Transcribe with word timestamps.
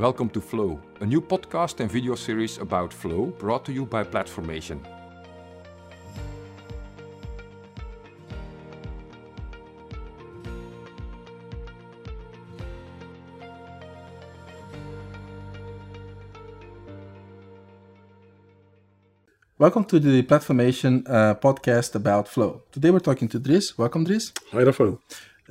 Welcome 0.00 0.30
to 0.30 0.40
Flow, 0.40 0.80
a 1.02 1.04
new 1.04 1.20
podcast 1.20 1.78
and 1.80 1.92
video 1.92 2.14
series 2.14 2.56
about 2.56 2.90
Flow 2.90 3.26
brought 3.38 3.66
to 3.66 3.72
you 3.74 3.84
by 3.84 4.02
Platformation. 4.02 4.80
Welcome 19.58 19.84
to 19.84 20.00
the 20.00 20.22
Platformation 20.22 21.06
uh, 21.10 21.34
podcast 21.34 21.94
about 21.94 22.26
Flow. 22.26 22.62
Today 22.72 22.90
we're 22.90 23.00
talking 23.00 23.28
to 23.28 23.38
Dries. 23.38 23.76
Welcome, 23.76 24.04
Dries. 24.04 24.32
Hi, 24.52 24.62
Rafael. 24.62 24.98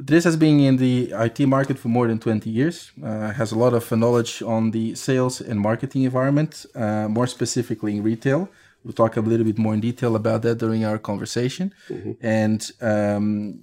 Dries 0.03 0.23
has 0.23 0.37
been 0.37 0.59
in 0.59 0.77
the 0.77 1.11
IT 1.13 1.45
market 1.45 1.77
for 1.77 1.89
more 1.89 2.07
than 2.07 2.19
20 2.19 2.49
years, 2.49 2.91
uh, 3.03 3.31
has 3.31 3.51
a 3.51 3.57
lot 3.57 3.73
of 3.73 3.91
knowledge 3.91 4.41
on 4.41 4.71
the 4.71 4.95
sales 4.95 5.41
and 5.41 5.59
marketing 5.59 6.03
environment, 6.03 6.65
uh, 6.73 7.07
more 7.09 7.27
specifically 7.27 7.97
in 7.97 8.03
retail. 8.03 8.49
We'll 8.83 8.93
talk 8.93 9.17
a 9.17 9.21
little 9.21 9.45
bit 9.45 9.57
more 9.57 9.73
in 9.73 9.81
detail 9.81 10.15
about 10.15 10.41
that 10.43 10.57
during 10.57 10.85
our 10.85 10.97
conversation. 10.97 11.73
Mm-hmm. 11.89 12.11
And 12.21 12.71
um, 12.81 13.59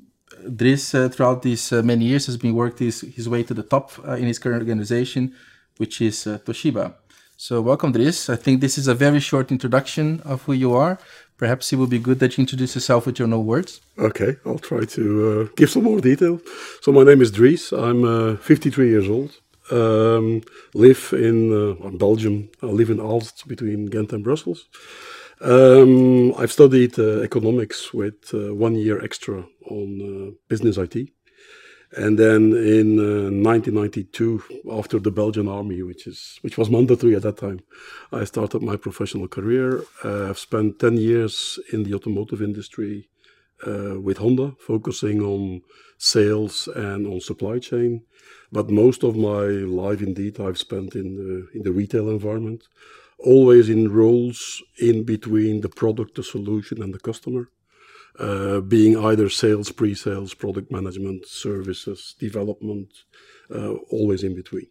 Dries, 0.54 0.95
uh, 0.95 1.09
throughout 1.09 1.42
these 1.42 1.72
uh, 1.72 1.82
many 1.82 2.04
years, 2.04 2.26
has 2.26 2.37
been 2.37 2.54
worked 2.54 2.80
his, 2.80 3.00
his 3.00 3.28
way 3.28 3.42
to 3.42 3.54
the 3.54 3.62
top 3.62 3.92
uh, 4.06 4.12
in 4.12 4.26
his 4.26 4.38
current 4.38 4.60
organization, 4.60 5.34
which 5.78 6.02
is 6.02 6.26
uh, 6.26 6.38
Toshiba. 6.45 6.95
So, 7.38 7.60
welcome, 7.60 7.92
Dries. 7.92 8.30
I 8.30 8.36
think 8.36 8.62
this 8.62 8.78
is 8.78 8.88
a 8.88 8.95
very 8.95 9.20
short 9.20 9.52
introduction 9.52 10.22
of 10.24 10.42
who 10.45 10.54
you 10.54 10.74
are. 10.74 10.98
Perhaps 11.36 11.70
it 11.70 11.76
would 11.76 11.90
be 11.90 11.98
good 11.98 12.18
that 12.20 12.38
you 12.38 12.42
introduce 12.42 12.74
yourself 12.74 13.04
with 13.04 13.18
your 13.18 13.28
own 13.28 13.45
words. 13.45 13.82
Okay, 13.98 14.36
I'll 14.46 14.59
try 14.59 14.86
to 14.86 15.02
uh, 15.28 15.48
give 15.54 15.68
some 15.68 15.84
more 15.84 16.00
detail. 16.00 16.40
So, 16.80 16.92
my 16.92 17.04
name 17.04 17.20
is 17.20 17.30
Dries. 17.30 17.72
I'm 17.72 18.04
uh, 18.04 18.36
53 18.36 18.88
years 18.88 19.09
old. 19.10 19.32
Um, 19.70 20.40
live 20.72 21.12
in 21.12 21.52
uh, 21.52 21.90
Belgium. 21.90 22.48
I 22.62 22.66
live 22.66 22.88
in 22.88 23.01
Aalst 23.01 23.46
between 23.46 23.84
Ghent 23.84 24.14
and 24.14 24.24
Brussels. 24.24 24.66
Um, 25.42 26.32
I've 26.38 26.52
studied 26.52 26.98
uh, 26.98 27.20
economics 27.20 27.92
with 27.92 28.32
uh, 28.32 28.54
one 28.54 28.76
year 28.76 29.04
extra 29.04 29.45
on 29.70 30.01
uh, 30.01 30.30
business 30.48 30.79
IT. 30.79 31.10
And 31.96 32.18
then 32.18 32.52
in 32.52 32.98
uh, 32.98 33.30
1992, 33.32 34.42
after 34.70 34.98
the 34.98 35.10
Belgian 35.10 35.48
army, 35.48 35.82
which 35.82 36.06
is 36.06 36.38
which 36.42 36.58
was 36.58 36.68
mandatory 36.68 37.16
at 37.16 37.22
that 37.22 37.38
time, 37.38 37.60
I 38.12 38.24
started 38.24 38.62
my 38.62 38.76
professional 38.76 39.28
career. 39.28 39.82
Uh, 40.04 40.28
I've 40.28 40.38
spent 40.38 40.78
10 40.78 40.98
years 40.98 41.58
in 41.72 41.84
the 41.84 41.94
automotive 41.94 42.42
industry 42.42 43.08
uh, 43.66 43.98
with 43.98 44.18
Honda, 44.18 44.52
focusing 44.60 45.22
on 45.22 45.62
sales 45.96 46.68
and 46.68 47.06
on 47.06 47.20
supply 47.20 47.58
chain. 47.58 48.02
But 48.52 48.68
most 48.68 49.02
of 49.02 49.16
my 49.16 49.46
life, 49.82 50.02
indeed, 50.02 50.38
I've 50.38 50.58
spent 50.58 50.94
in 50.94 51.16
the 51.16 51.48
in 51.54 51.62
the 51.62 51.72
retail 51.72 52.10
environment, 52.10 52.64
always 53.18 53.70
in 53.70 53.90
roles 53.90 54.62
in 54.78 55.04
between 55.04 55.62
the 55.62 55.70
product, 55.70 56.16
the 56.16 56.22
solution, 56.22 56.82
and 56.82 56.92
the 56.92 57.00
customer. 57.00 57.48
Uh, 58.18 58.60
being 58.60 58.96
either 58.96 59.28
sales, 59.28 59.70
pre-sales, 59.70 60.32
product 60.32 60.72
management, 60.72 61.26
services, 61.26 62.14
development, 62.18 62.88
uh, 63.54 63.74
always 63.90 64.22
in 64.22 64.34
between. 64.34 64.66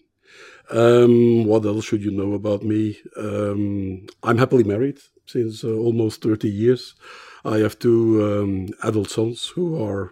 Um, 0.71 1.45
what 1.45 1.65
else 1.65 1.85
should 1.85 2.01
you 2.01 2.11
know 2.11 2.33
about 2.33 2.63
me? 2.63 2.97
Um, 3.15 4.07
I'm 4.23 4.37
happily 4.37 4.63
married 4.63 4.99
since 5.25 5.63
uh, 5.63 5.69
almost 5.69 6.23
30 6.23 6.49
years. 6.49 6.95
I 7.43 7.57
have 7.59 7.77
two 7.77 8.23
um, 8.23 8.69
adult 8.83 9.11
sons 9.11 9.49
who 9.49 9.81
are 9.83 10.11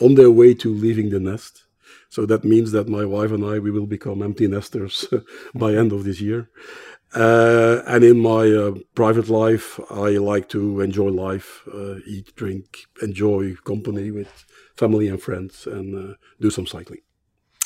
on 0.00 0.14
their 0.14 0.30
way 0.30 0.54
to 0.54 0.72
leaving 0.72 1.10
the 1.10 1.20
nest. 1.20 1.64
So 2.10 2.26
that 2.26 2.44
means 2.44 2.72
that 2.72 2.88
my 2.88 3.06
wife 3.06 3.32
and 3.32 3.44
I 3.44 3.58
we 3.58 3.70
will 3.70 3.86
become 3.86 4.22
empty 4.22 4.46
nesters 4.46 5.06
by 5.54 5.74
end 5.74 5.92
of 5.92 6.04
this 6.04 6.20
year. 6.20 6.50
Uh, 7.14 7.82
and 7.86 8.04
in 8.04 8.18
my 8.18 8.50
uh, 8.50 8.74
private 8.94 9.28
life, 9.28 9.78
I 9.90 10.10
like 10.16 10.48
to 10.50 10.80
enjoy 10.80 11.10
life, 11.10 11.62
uh, 11.72 11.96
eat, 12.06 12.34
drink, 12.36 12.86
enjoy 13.02 13.54
company 13.64 14.10
with 14.10 14.46
family 14.76 15.08
and 15.08 15.20
friends, 15.20 15.66
and 15.66 15.88
uh, 15.94 16.14
do 16.40 16.50
some 16.50 16.66
cycling. 16.66 17.00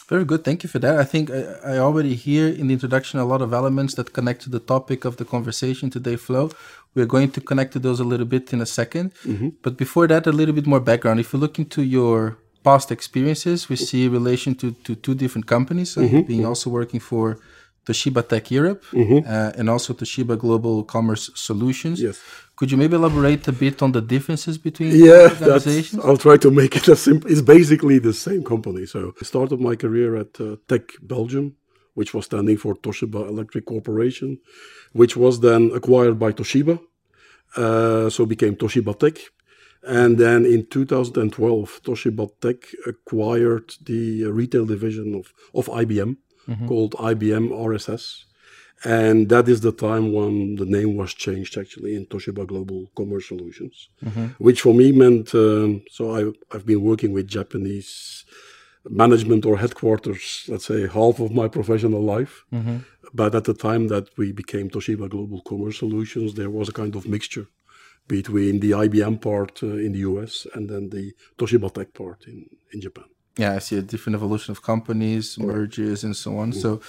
Very 0.08 0.24
good. 0.24 0.44
Thank 0.44 0.62
you 0.62 0.68
for 0.68 0.78
that. 0.80 0.98
I 0.98 1.04
think 1.04 1.30
I, 1.30 1.74
I, 1.74 1.78
already 1.78 2.14
hear 2.14 2.46
in 2.46 2.68
the 2.68 2.74
introduction 2.74 3.18
a 3.18 3.24
lot 3.24 3.42
of 3.42 3.52
elements 3.52 3.94
that 3.94 4.12
connect 4.12 4.42
to 4.42 4.50
the 4.50 4.60
topic 4.60 5.04
of 5.04 5.16
the 5.16 5.24
conversation 5.24 5.90
today, 5.90 6.16
Flow. 6.16 6.50
We're 6.94 7.06
going 7.06 7.32
to 7.32 7.40
connect 7.40 7.72
to 7.72 7.80
those 7.80 7.98
a 7.98 8.04
little 8.04 8.26
bit 8.26 8.52
in 8.52 8.60
a 8.60 8.64
2nd 8.64 9.12
mm-hmm. 9.24 9.48
But 9.62 9.76
before 9.76 10.06
that, 10.06 10.26
a 10.26 10.32
little 10.32 10.54
bit 10.54 10.66
more 10.66 10.80
background. 10.80 11.18
If 11.18 11.32
you 11.32 11.40
look 11.40 11.58
into 11.58 11.82
your 11.82 12.38
past 12.62 12.92
experiences, 12.92 13.68
we 13.68 13.76
see 13.76 14.06
a 14.06 14.10
relation 14.10 14.54
to, 14.56 14.72
to 14.84 14.94
two 14.94 15.14
different 15.14 15.46
companies, 15.46 15.96
mm-hmm. 15.96 16.22
being 16.22 16.40
mm-hmm. 16.40 16.48
also 16.48 16.70
working 16.70 17.00
for 17.00 17.38
Toshiba 17.86 18.28
TEC 18.28 18.50
Europe 18.50 18.84
mm-hmm. 18.90 19.26
uh, 19.26 19.52
and 19.58 19.70
also 19.70 19.94
Toshiba 19.94 20.36
Global 20.36 20.82
Commerce 20.82 21.30
Solutions. 21.34 22.00
Yes. 22.00 22.20
Could 22.56 22.70
you 22.72 22.76
maybe 22.76 22.96
elaborate 22.96 23.46
a 23.48 23.52
bit 23.52 23.82
on 23.82 23.92
the 23.92 24.00
differences 24.00 24.58
between 24.58 24.92
yeah, 24.96 25.28
organizations? 25.30 26.04
I'll 26.04 26.16
try 26.16 26.36
to 26.38 26.50
make 26.50 26.74
it 26.74 26.88
as 26.88 27.00
simple. 27.02 27.30
It's 27.30 27.42
basically 27.42 27.98
the 27.98 28.12
same 28.12 28.42
company. 28.42 28.86
So 28.86 29.14
I 29.20 29.24
started 29.24 29.60
my 29.60 29.76
career 29.76 30.16
at 30.16 30.40
uh, 30.40 30.56
TEC 30.66 30.94
Belgium, 31.02 31.54
which 31.94 32.12
was 32.12 32.24
standing 32.24 32.56
for 32.56 32.74
Toshiba 32.74 33.28
Electric 33.28 33.66
Corporation, 33.66 34.38
which 34.92 35.16
was 35.16 35.40
then 35.40 35.70
acquired 35.74 36.18
by 36.18 36.32
Toshiba. 36.32 36.80
Uh, 37.56 38.10
so 38.10 38.26
became 38.26 38.56
Toshiba 38.56 38.98
TEC. 38.98 39.18
And 39.86 40.18
then 40.18 40.44
in 40.44 40.66
2012, 40.66 41.82
Toshiba 41.84 42.30
TEC 42.40 42.64
acquired 42.86 43.74
the 43.84 44.24
retail 44.24 44.66
division 44.66 45.14
of, 45.14 45.32
of 45.54 45.66
IBM 45.66 46.16
mm-hmm. 46.48 46.66
called 46.66 46.92
IBM 46.92 47.50
RSS. 47.50 48.24
And 48.84 49.28
that 49.30 49.48
is 49.48 49.62
the 49.62 49.72
time 49.72 50.12
when 50.12 50.56
the 50.56 50.66
name 50.66 50.96
was 50.96 51.14
changed 51.14 51.56
actually 51.56 51.96
in 51.96 52.06
Toshiba 52.06 52.46
Global 52.46 52.90
Commerce 52.94 53.28
Solutions, 53.28 53.88
mm-hmm. 54.04 54.26
which 54.38 54.60
for 54.60 54.74
me 54.74 54.92
meant 54.92 55.34
um, 55.34 55.82
so 55.90 56.14
I, 56.14 56.54
I've 56.54 56.66
been 56.66 56.82
working 56.82 57.12
with 57.12 57.26
Japanese 57.26 58.24
management 58.88 59.46
or 59.46 59.56
headquarters, 59.56 60.44
let's 60.48 60.66
say 60.66 60.86
half 60.86 61.18
of 61.20 61.32
my 61.32 61.48
professional 61.48 62.02
life. 62.02 62.44
Mm-hmm. 62.52 62.78
But 63.14 63.34
at 63.34 63.44
the 63.44 63.54
time 63.54 63.88
that 63.88 64.16
we 64.18 64.32
became 64.32 64.68
Toshiba 64.68 65.08
Global 65.08 65.40
Commerce 65.42 65.78
Solutions, 65.78 66.34
there 66.34 66.50
was 66.50 66.68
a 66.68 66.72
kind 66.72 66.94
of 66.94 67.08
mixture 67.08 67.48
between 68.08 68.60
the 68.60 68.72
IBM 68.72 69.20
part 69.20 69.62
uh, 69.62 69.66
in 69.66 69.92
the 69.92 70.00
US 70.00 70.46
and 70.54 70.68
then 70.68 70.90
the 70.90 71.12
Toshiba 71.38 71.72
TEC 71.72 71.94
part 71.94 72.26
in, 72.26 72.46
in 72.72 72.80
Japan 72.80 73.06
yeah, 73.36 73.54
I 73.54 73.58
see 73.58 73.76
a 73.76 73.82
different 73.82 74.16
evolution 74.16 74.52
of 74.52 74.62
companies, 74.62 75.38
mergers, 75.38 76.04
and 76.04 76.16
so 76.16 76.38
on. 76.38 76.52
So, 76.52 76.80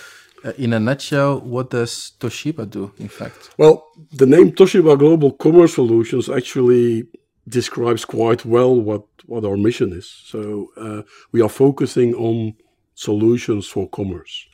uh, 0.46 0.54
in 0.58 0.74
a 0.74 0.80
nutshell, 0.80 1.40
what 1.42 1.72
does 1.72 2.14
Toshiba 2.20 2.70
do, 2.70 2.94
in 3.00 3.10
fact? 3.10 3.50
Well, 3.58 3.88
the 4.12 4.26
name 4.26 4.52
Toshiba 4.52 4.98
Global 4.98 5.32
Commerce 5.34 5.76
Solutions 5.76 6.30
actually 6.30 7.08
describes 7.48 8.06
quite 8.06 8.46
well 8.46 8.74
what, 8.80 9.04
what 9.26 9.44
our 9.46 9.58
mission 9.58 9.92
is. 9.92 10.10
So, 10.26 10.72
uh, 10.78 11.02
we 11.32 11.42
are 11.42 11.50
focusing 11.50 12.14
on 12.16 12.56
solutions 12.96 13.68
for 13.68 13.90
commerce. 13.90 14.48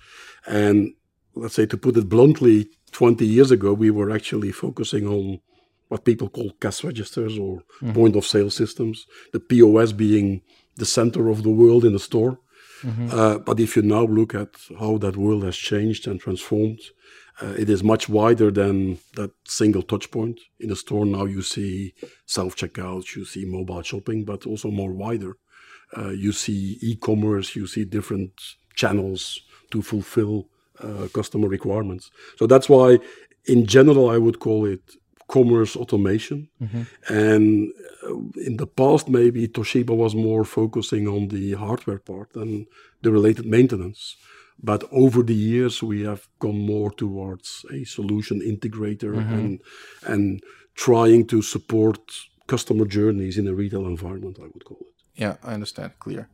And 0.48 0.94
let's 1.36 1.56
say, 1.56 1.66
to 1.68 1.78
put 1.78 1.98
it 1.98 2.10
bluntly, 2.10 2.70
20 2.92 3.26
years 3.26 3.52
ago, 3.52 3.74
we 3.74 3.92
were 3.92 4.12
actually 4.12 4.52
focusing 4.52 5.08
on 5.08 5.40
what 5.90 6.06
people 6.06 6.30
call 6.30 6.52
cash 6.60 6.84
registers 6.84 7.38
or 7.38 7.58
mm-hmm. 7.58 7.94
point 7.94 8.16
of 8.16 8.26
sale 8.26 8.50
systems, 8.50 9.06
the 9.32 9.40
POS 9.40 9.92
being 9.92 10.42
the 10.76 10.86
center 10.86 11.30
of 11.30 11.44
the 11.44 11.50
world 11.50 11.86
in 11.86 11.94
the 11.94 12.00
store. 12.00 12.40
Mm-hmm. 12.82 13.10
Uh, 13.12 13.38
but 13.38 13.60
if 13.60 13.76
you 13.76 13.82
now 13.82 14.04
look 14.04 14.36
at 14.36 14.50
how 14.80 14.98
that 14.98 15.16
world 15.16 15.44
has 15.44 15.56
changed 15.56 16.08
and 16.08 16.20
transformed, 16.20 16.82
uh, 17.42 17.54
it 17.58 17.70
is 17.70 17.84
much 17.84 18.10
wider 18.10 18.52
than 18.52 19.00
that 19.16 19.32
single 19.46 19.82
touch 19.82 20.12
point. 20.12 20.40
In 20.60 20.70
the 20.70 20.76
store 20.76 21.06
now, 21.06 21.26
you 21.26 21.42
see 21.42 21.94
self 22.26 22.56
checkouts, 22.56 23.16
you 23.16 23.26
see 23.26 23.46
mobile 23.46 23.82
shopping, 23.82 24.26
but 24.26 24.46
also 24.46 24.70
more 24.70 24.92
wider. 24.92 25.38
Uh, 25.96 26.10
you 26.10 26.32
see 26.32 26.78
e-commerce, 26.82 27.56
you 27.56 27.68
see 27.68 27.86
different 27.86 28.32
channels 28.76 29.42
to 29.72 29.82
fulfill 29.82 30.48
uh, 30.80 31.08
customer 31.14 31.48
requirements. 31.48 32.12
So 32.38 32.48
that's 32.48 32.68
why, 32.68 33.00
in 33.46 33.66
general, 33.66 34.10
I 34.10 34.18
would 34.18 34.40
call 34.40 34.66
it 34.66 34.82
commerce 35.34 35.80
automation. 35.82 36.40
Mm-hmm. 36.62 36.84
And 37.22 37.74
uh, 38.04 38.42
in 38.48 38.58
the 38.58 38.68
past, 38.68 39.10
maybe 39.10 39.48
Toshiba 39.48 39.96
was 39.96 40.14
more 40.16 40.46
focusing 40.46 41.08
on 41.08 41.30
the 41.30 41.54
hardware 41.54 42.00
part 42.00 42.30
and 42.36 42.68
the 43.02 43.12
related 43.12 43.46
maintenance. 43.46 44.16
But 44.72 44.84
over 44.92 45.24
the 45.24 45.40
years, 45.52 45.82
we 45.82 46.04
have 46.10 46.28
gone 46.40 46.60
more 46.74 46.92
towards 46.92 47.66
a 47.78 47.84
solution 47.86 48.38
integrator 48.52 49.14
mm-hmm. 49.16 49.40
and 49.40 49.60
and 50.14 50.26
trying 50.86 51.28
to 51.28 51.42
support 51.42 52.00
customer 52.48 52.86
journeys 52.98 53.38
in 53.38 53.48
a 53.48 53.54
retail 53.62 53.86
environment. 53.96 54.38
I 54.40 54.48
would 54.54 54.66
call 54.70 54.82
it. 54.90 54.93
Yeah, 55.16 55.36
I 55.44 55.54
understand. 55.54 55.92
Clear. 56.00 56.28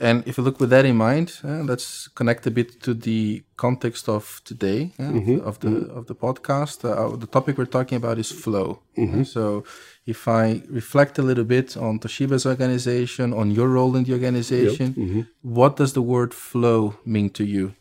And 0.00 0.26
if 0.26 0.36
you 0.36 0.42
look 0.42 0.58
with 0.58 0.70
that 0.70 0.84
in 0.84 0.96
mind, 0.96 1.38
uh, 1.44 1.62
let's 1.62 2.08
connect 2.08 2.46
a 2.46 2.50
bit 2.50 2.82
to 2.82 2.92
the 2.92 3.42
context 3.56 4.08
of 4.08 4.40
today 4.44 4.90
uh, 4.98 5.02
mm-hmm. 5.04 5.46
of 5.46 5.60
the 5.60 5.68
mm-hmm. 5.68 5.96
of 5.98 6.06
the 6.06 6.14
podcast. 6.14 6.84
Uh, 6.84 7.16
the 7.16 7.26
topic 7.26 7.56
we're 7.56 7.66
talking 7.66 7.96
about 7.96 8.18
is 8.18 8.32
flow. 8.32 8.80
Mm-hmm. 8.98 9.22
So, 9.22 9.62
if 10.04 10.26
I 10.26 10.62
reflect 10.68 11.18
a 11.18 11.22
little 11.22 11.44
bit 11.44 11.76
on 11.76 12.00
Toshiba's 12.00 12.46
organization, 12.46 13.32
on 13.32 13.52
your 13.52 13.68
role 13.68 13.94
in 13.94 14.02
the 14.04 14.12
organization, 14.14 14.86
yep. 14.86 14.96
Mm-hmm. 14.96 15.20
what 15.42 15.76
does 15.76 15.92
the 15.92 16.02
word 16.02 16.34
flow 16.34 16.94
mean 17.04 17.30
to 17.30 17.44
you? 17.44 17.74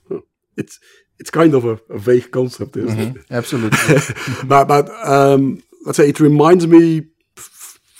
It's 0.57 0.79
it's 1.17 1.31
kind 1.31 1.53
of 1.55 1.65
a, 1.65 1.79
a 1.89 1.97
vague 1.97 2.29
concept, 2.31 2.77
isn't 2.77 2.99
Mm-hmm. 2.99 3.17
it? 3.17 3.25
Absolutely. 3.31 3.95
but 4.47 4.67
but 4.67 4.89
um, 5.07 5.63
let's 5.85 5.97
say 5.97 6.09
it 6.09 6.19
reminds 6.19 6.67
me. 6.67 7.07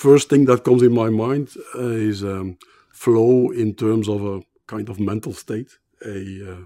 First 0.07 0.29
thing 0.29 0.45
that 0.45 0.63
comes 0.67 0.81
in 0.81 0.93
my 1.03 1.09
mind 1.25 1.47
uh, 1.75 2.07
is 2.11 2.23
um, 2.23 2.57
flow 3.03 3.51
in 3.63 3.69
terms 3.75 4.07
of 4.15 4.19
a 4.33 4.41
kind 4.73 4.87
of 4.89 4.99
mental 4.99 5.33
state, 5.33 5.71
a 6.05 6.51
uh, 6.51 6.61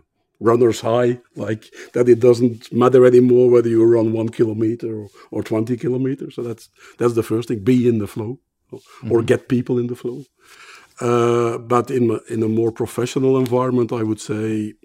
runner's 0.49 0.79
high, 0.81 1.11
like 1.35 1.63
that. 1.93 2.07
It 2.07 2.19
doesn't 2.27 2.71
matter 2.71 3.01
anymore 3.05 3.49
whether 3.49 3.67
you 3.75 3.83
run 3.83 4.13
one 4.13 4.29
kilometer 4.29 4.91
or, 5.01 5.07
or 5.31 5.41
twenty 5.43 5.75
kilometers. 5.83 6.35
So 6.35 6.41
that's 6.43 6.69
that's 6.99 7.15
the 7.19 7.23
first 7.31 7.47
thing. 7.49 7.59
Be 7.73 7.77
in 7.91 7.97
the 8.03 8.07
flow, 8.15 8.31
or, 8.71 8.79
or 9.11 9.19
get 9.31 9.49
people 9.55 9.75
in 9.81 9.87
the 9.87 9.99
flow. 10.03 10.19
Uh, 11.07 11.57
but 11.57 11.85
in 11.91 12.03
a- 12.15 12.33
in 12.33 12.41
a 12.43 12.47
more 12.59 12.71
professional 12.71 13.33
environment, 13.45 13.91
I 13.91 14.03
would 14.03 14.21
say 14.31 14.75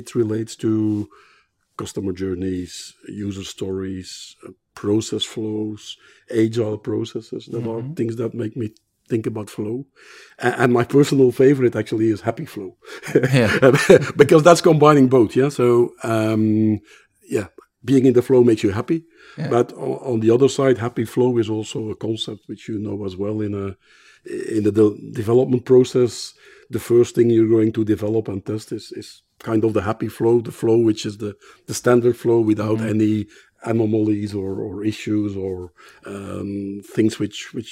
it 0.00 0.14
relates 0.14 0.54
to 0.56 1.08
customer 1.76 2.12
journeys, 2.12 2.72
user 3.08 3.44
stories, 3.56 4.36
uh, 4.46 4.52
process 4.80 5.24
flows, 5.24 5.98
agile 6.30 6.78
processes 6.78 7.44
that 7.52 7.66
are 7.66 7.82
things 7.94 8.16
that 8.16 8.32
make 8.32 8.56
me 8.56 8.70
think 9.10 9.26
about 9.26 9.50
flow. 9.50 9.84
And, 10.38 10.72
my 10.72 10.84
personal 10.84 11.32
favorite 11.32 11.76
actually 11.76 12.08
is 12.08 12.22
happy 12.22 12.46
flow, 12.46 12.70
because 14.22 14.42
that's 14.42 14.62
combining 14.62 15.08
both. 15.08 15.36
Yeah. 15.36 15.50
So 15.50 15.92
um, 16.02 16.80
yeah, 17.28 17.48
being 17.84 18.06
in 18.06 18.14
the 18.14 18.22
flow 18.22 18.42
makes 18.42 18.62
you 18.62 18.70
happy, 18.70 19.04
but 19.36 19.72
on, 19.74 19.94
on 20.12 20.20
the 20.20 20.30
other 20.30 20.48
side, 20.48 20.78
happy 20.78 21.04
flow 21.04 21.36
is 21.36 21.50
also 21.50 21.90
a 21.90 21.96
concept 21.96 22.40
which 22.46 22.66
you 22.70 22.78
know 22.78 23.04
as 23.04 23.16
well 23.16 23.42
in 23.42 23.52
a 23.54 23.66
in 24.56 24.62
the 24.64 24.72
de- 24.72 25.12
development 25.12 25.66
process. 25.66 26.32
The 26.70 26.84
first 26.90 27.14
thing 27.14 27.28
you're 27.28 27.56
going 27.56 27.72
to 27.72 27.84
develop 27.84 28.28
and 28.28 28.40
test 28.44 28.72
is 28.72 28.92
is 28.92 29.22
kind 29.48 29.62
of 29.64 29.70
the 29.76 29.82
happy 29.90 30.08
flow, 30.08 30.34
the 30.40 30.52
flow 30.60 30.78
which 30.88 31.02
is 31.08 31.14
the 31.24 31.32
the 31.68 31.74
standard 31.82 32.16
flow 32.22 32.38
without 32.52 32.80
any 32.94 33.14
anomalies 33.72 34.32
or, 34.34 34.50
or 34.66 34.84
issues 34.92 35.36
or 35.36 35.72
um, 36.06 36.80
things 36.96 37.18
which 37.18 37.38
which 37.56 37.70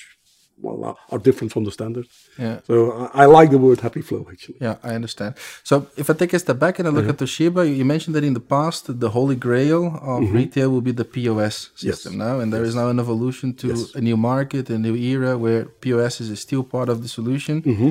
well 0.61 0.99
are- 1.13 1.19
different 1.29 1.53
from 1.53 1.65
the 1.65 1.71
standard. 1.79 2.07
Yeah. 2.39 2.59
So 2.67 2.75
I, 3.15 3.23
I 3.23 3.27
like 3.39 3.51
the 3.51 3.59
word 3.67 3.79
happy 3.81 4.03
flow 4.09 4.27
actually. 4.33 4.59
Yeah, 4.67 4.77
I 4.83 4.93
understand. 5.01 5.33
So 5.63 5.75
if 5.97 6.07
I 6.11 6.15
take 6.15 6.33
a 6.35 6.39
step 6.39 6.59
back 6.59 6.75
and 6.79 6.89
I 6.89 6.91
look 6.91 7.05
Uh-huh. 7.05 7.13
at 7.15 7.19
Toshiba, 7.23 7.63
you 7.79 7.85
mentioned 7.95 8.15
that 8.17 8.25
in 8.31 8.35
the 8.41 8.47
past, 8.57 8.83
the 9.05 9.11
holy 9.19 9.37
grail 9.47 9.83
of 10.13 10.21
retail 10.41 10.69
will 10.73 10.87
be 10.91 10.95
the 11.03 11.09
POS 11.15 11.57
system 11.85 12.13
Mm-hmm. 12.13 12.21
Yes. 12.21 12.29
now, 12.29 12.35
and 12.41 12.49
there 12.55 12.65
is 12.71 12.75
now 12.81 12.89
an 12.95 12.99
evolution 13.07 13.49
to 13.61 13.67
Yes. 13.69 13.95
a 14.01 14.03
new 14.09 14.17
market, 14.33 14.65
a 14.77 14.79
new 14.87 14.97
era 15.15 15.33
where 15.45 15.63
POS 15.83 16.15
is 16.23 16.29
still 16.47 16.65
part 16.77 16.89
of 16.93 16.97
the 17.03 17.11
solution, 17.19 17.57
Mm-hmm. 17.63 17.91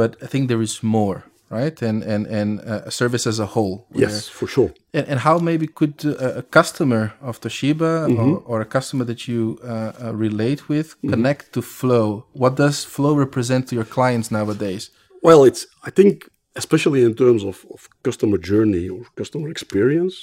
but 0.00 0.10
I 0.24 0.26
think 0.32 0.42
there 0.50 0.62
is 0.68 0.74
more, 0.98 1.18
right? 1.50 1.82
And 1.82 2.02
and 2.02 2.26
and 2.26 2.60
uh, 2.60 2.82
a 2.86 2.90
service 2.90 3.26
as 3.26 3.38
a 3.40 3.46
whole. 3.54 3.86
Yes, 3.94 4.28
for 4.28 4.46
sure. 4.48 4.70
And, 4.94 5.06
and 5.10 5.18
how 5.20 5.38
maybe 5.38 5.66
could 5.66 5.96
uh, 6.04 6.38
a 6.42 6.42
customer 6.42 7.12
of 7.20 7.40
Toshiba 7.40 7.92
Mm-hmm. 8.08 8.30
or, 8.32 8.36
or 8.50 8.60
a 8.60 8.64
customer 8.76 9.04
that 9.04 9.20
you 9.28 9.58
uh, 9.62 9.92
uh, 10.04 10.14
relate 10.26 10.60
with 10.68 10.88
Mm-hmm. 10.96 11.10
connect 11.10 11.52
to 11.54 11.60
Flow? 11.62 12.06
What 12.32 12.54
does 12.56 12.84
Flow 12.84 13.14
represent 13.14 13.68
to 13.68 13.74
your 13.74 13.88
clients 13.96 14.28
nowadays? 14.30 14.90
Well, 15.22 15.44
it's 15.48 15.66
I 15.88 15.90
think 15.90 16.14
especially 16.56 17.02
in 17.08 17.14
terms 17.14 17.42
of, 17.44 17.56
of 17.74 17.88
customer 18.02 18.38
journey 18.38 18.88
or 18.88 19.00
customer 19.20 19.48
experience, 19.50 20.14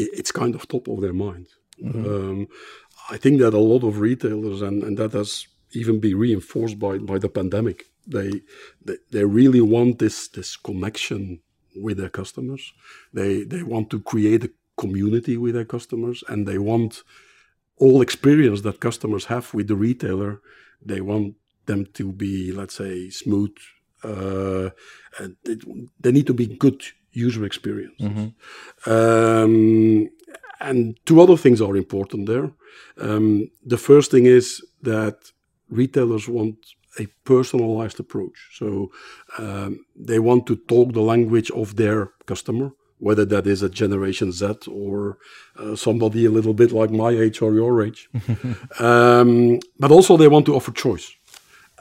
i 0.00 0.04
it's 0.20 0.32
kind 0.32 0.54
of 0.54 0.62
top 0.66 0.84
of 0.88 0.98
their 1.04 1.16
mind. 1.26 1.46
Um, 1.84 2.40
I 3.14 3.16
think 3.22 3.40
that 3.40 3.52
a 3.54 3.58
lot 3.72 3.82
of 3.88 3.92
retailers 4.00 4.62
and, 4.62 4.82
and 4.86 4.96
that 5.00 5.12
has 5.12 5.30
even 5.80 5.98
been 6.00 6.16
reinforced 6.26 6.78
by, 6.78 6.98
by 6.98 7.18
the 7.18 7.28
pandemic. 7.28 7.78
They, 8.06 8.42
they 8.84 8.96
they 9.10 9.24
really 9.24 9.60
want 9.60 9.98
this 9.98 10.28
this 10.28 10.56
connection 10.56 11.40
with 11.74 11.98
their 11.98 12.10
customers. 12.10 12.72
They 13.12 13.44
they 13.44 13.62
want 13.62 13.90
to 13.90 14.00
create 14.00 14.44
a 14.44 14.50
community 14.76 15.36
with 15.36 15.54
their 15.54 15.64
customers 15.64 16.24
and 16.28 16.46
they 16.46 16.58
want 16.58 17.02
all 17.78 18.02
experience 18.02 18.62
that 18.62 18.80
customers 18.80 19.26
have 19.26 19.52
with 19.54 19.68
the 19.68 19.76
retailer, 19.76 20.40
they 20.84 21.00
want 21.00 21.34
them 21.66 21.86
to 21.94 22.12
be, 22.12 22.52
let's 22.52 22.74
say, 22.74 23.10
smooth. 23.10 23.54
Uh, 24.02 24.70
and 25.18 25.36
it, 25.44 25.64
they 26.00 26.12
need 26.12 26.26
to 26.26 26.34
be 26.34 26.46
good 26.46 26.82
user 27.12 27.44
experience. 27.44 27.94
Um, 28.86 30.08
and 30.60 30.98
two 31.06 31.20
other 31.20 31.36
things 31.36 31.60
are 31.60 31.76
important 31.76 32.26
there. 32.26 32.50
Um, 32.98 33.50
the 33.64 33.78
first 33.78 34.10
thing 34.10 34.26
is 34.26 34.62
that 34.82 35.16
retailers 35.68 36.28
want 36.28 36.56
a 36.98 37.06
personalized 37.24 38.00
approach. 38.00 38.50
So 38.52 38.90
um, 39.38 39.84
they 39.96 40.18
want 40.18 40.46
to 40.46 40.56
talk 40.56 40.92
the 40.92 41.00
language 41.00 41.50
of 41.50 41.76
their 41.76 42.10
customer, 42.26 42.72
whether 42.98 43.24
that 43.24 43.46
is 43.46 43.62
a 43.62 43.68
Generation 43.68 44.32
Z 44.32 44.54
or 44.68 45.18
uh, 45.56 45.76
somebody 45.76 46.24
a 46.24 46.30
little 46.30 46.54
bit 46.54 46.72
like 46.72 46.90
my 46.90 47.10
age 47.10 47.42
or 47.42 47.54
your 47.54 47.84
age. 47.84 48.08
um, 48.78 49.58
but 49.78 49.90
also 49.90 50.16
they 50.16 50.28
want 50.28 50.46
to 50.46 50.54
offer 50.54 50.72
choice. 50.72 51.12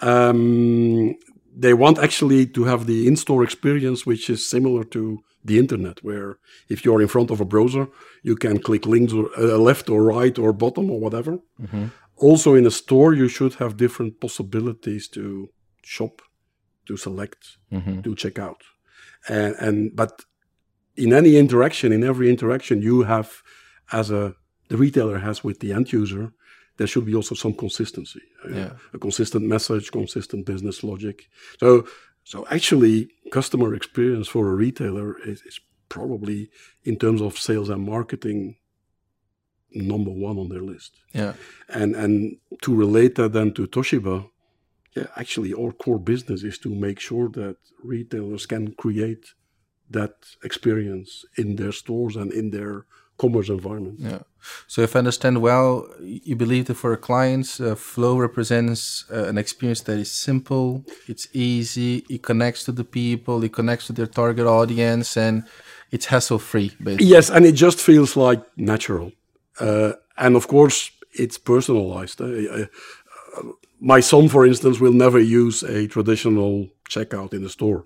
Um, 0.02 1.16
they 1.56 1.74
want 1.74 2.00
actually 2.00 2.48
to 2.48 2.64
have 2.64 2.88
the 2.88 3.08
in-store 3.08 3.44
experience, 3.44 4.06
which 4.06 4.30
is 4.30 4.50
similar 4.50 4.84
to 4.86 5.20
the 5.46 5.60
internet, 5.60 6.04
where 6.04 6.38
if 6.70 6.84
you're 6.84 7.02
in 7.02 7.08
front 7.08 7.30
of 7.30 7.42
a 7.42 7.46
browser, 7.46 7.88
you 8.24 8.36
can 8.36 8.58
click 8.60 8.86
links 8.86 9.14
or 9.14 9.30
uh, 9.38 9.58
left 9.58 9.90
or 9.90 10.04
right 10.04 10.40
or 10.40 10.54
bottom 10.54 10.90
or 10.90 11.00
whatever. 11.00 11.40
Also, 12.18 12.56
in 12.56 12.66
a 12.66 12.72
store, 12.72 13.14
you 13.14 13.28
should 13.28 13.56
have 13.56 13.76
different 13.76 14.20
possibilities 14.20 15.08
to 15.10 15.50
shop, 15.84 16.22
to 16.86 16.96
select, 16.98 17.58
to 18.04 18.16
check 18.16 18.40
out, 18.40 18.62
and 19.28 19.56
and 19.60 19.96
but 19.96 20.26
in 20.96 21.12
any 21.14 21.38
interaction, 21.38 21.92
in 21.92 22.04
every 22.04 22.30
interaction 22.30 22.82
you 22.82 23.04
have, 23.04 23.42
as 23.92 24.12
a 24.12 24.36
the 24.70 24.78
retailer 24.78 25.20
has 25.20 25.44
with 25.44 25.60
the 25.60 25.74
end 25.74 25.92
user, 25.92 26.34
there 26.78 26.88
should 26.88 27.06
be 27.06 27.16
also 27.16 27.36
some 27.36 27.54
consistency, 27.54 28.22
uh, 28.46 28.50
a 28.94 28.98
consistent 29.00 29.46
message, 29.46 29.92
consistent 29.92 30.46
business 30.46 30.84
logic. 30.84 31.30
So, 31.60 31.86
so 32.24 32.48
actually, 32.50 33.10
customer 33.32 33.76
experience 33.76 34.28
for 34.28 34.50
a 34.50 34.56
retailer 34.56 35.20
is, 35.22 35.42
is 35.44 35.60
probably 35.90 36.50
in 36.84 36.98
terms 36.98 37.22
of 37.22 37.38
sales 37.38 37.70
and 37.70 37.84
marketing 37.84 38.56
number 39.76 40.12
one 40.12 40.38
on 40.38 40.50
their 40.50 40.62
list. 40.62 40.92
Yeah. 41.14 41.34
And 41.70 41.96
and 41.96 42.38
to 42.62 42.76
relate 42.76 43.16
that 43.16 43.34
then 43.34 43.54
to 43.54 43.68
Toshiba, 43.68 44.30
yeah, 44.96 45.08
actually 45.16 45.54
our 45.54 45.72
core 45.72 46.00
business 46.00 46.44
is 46.44 46.58
to 46.60 46.70
make 46.70 47.00
sure 47.00 47.30
that 47.30 47.58
retailers 47.84 48.46
can 48.46 48.74
create 48.74 49.34
that 49.90 50.14
experience 50.44 51.26
in 51.38 51.56
their 51.56 51.72
stores 51.72 52.16
and 52.16 52.32
in 52.32 52.52
their 52.52 52.86
commerce 53.18 53.50
environment. 53.50 54.00
Yeah. 54.00 54.20
So 54.68 54.82
if 54.82 54.96
I 54.96 55.00
understand 55.00 55.42
well, 55.42 55.88
you 56.02 56.36
believe 56.36 56.66
that 56.66 56.76
for 56.76 56.96
clients, 56.98 57.60
uh, 57.60 57.76
Flow 57.76 58.18
represents 58.18 59.06
uh, 59.12 59.26
an 59.26 59.38
experience 59.38 59.82
that 59.82 59.98
is 59.98 60.12
simple, 60.12 60.84
it's 61.08 61.28
easy, 61.34 62.06
it 62.10 62.24
connects 62.24 62.64
to 62.66 62.72
the 62.72 62.84
people, 62.84 63.44
it 63.44 63.54
connects 63.54 63.88
to 63.88 63.94
their 63.94 64.08
target 64.08 64.46
audience, 64.46 65.16
and 65.16 65.44
it's 65.92 66.08
hassle-free, 66.08 66.72
basically. 66.82 67.06
Yes, 67.06 67.30
and 67.30 67.46
it 67.46 67.54
just 67.54 67.80
feels 67.80 68.18
like 68.18 68.44
natural. 68.58 69.12
Uh, 69.60 69.94
and 70.18 70.36
of 70.36 70.48
course, 70.48 70.92
it's 71.14 71.38
personalized. 71.38 72.22
Uh, 72.22 72.26
uh, 72.26 72.66
my 73.80 74.00
son, 74.00 74.30
for 74.30 74.46
instance, 74.46 74.80
will 74.80 74.94
never 74.94 75.20
use 75.20 75.64
a 75.64 75.88
traditional 75.88 76.70
checkout 76.90 77.34
in 77.34 77.44
the 77.44 77.50
store. 77.50 77.86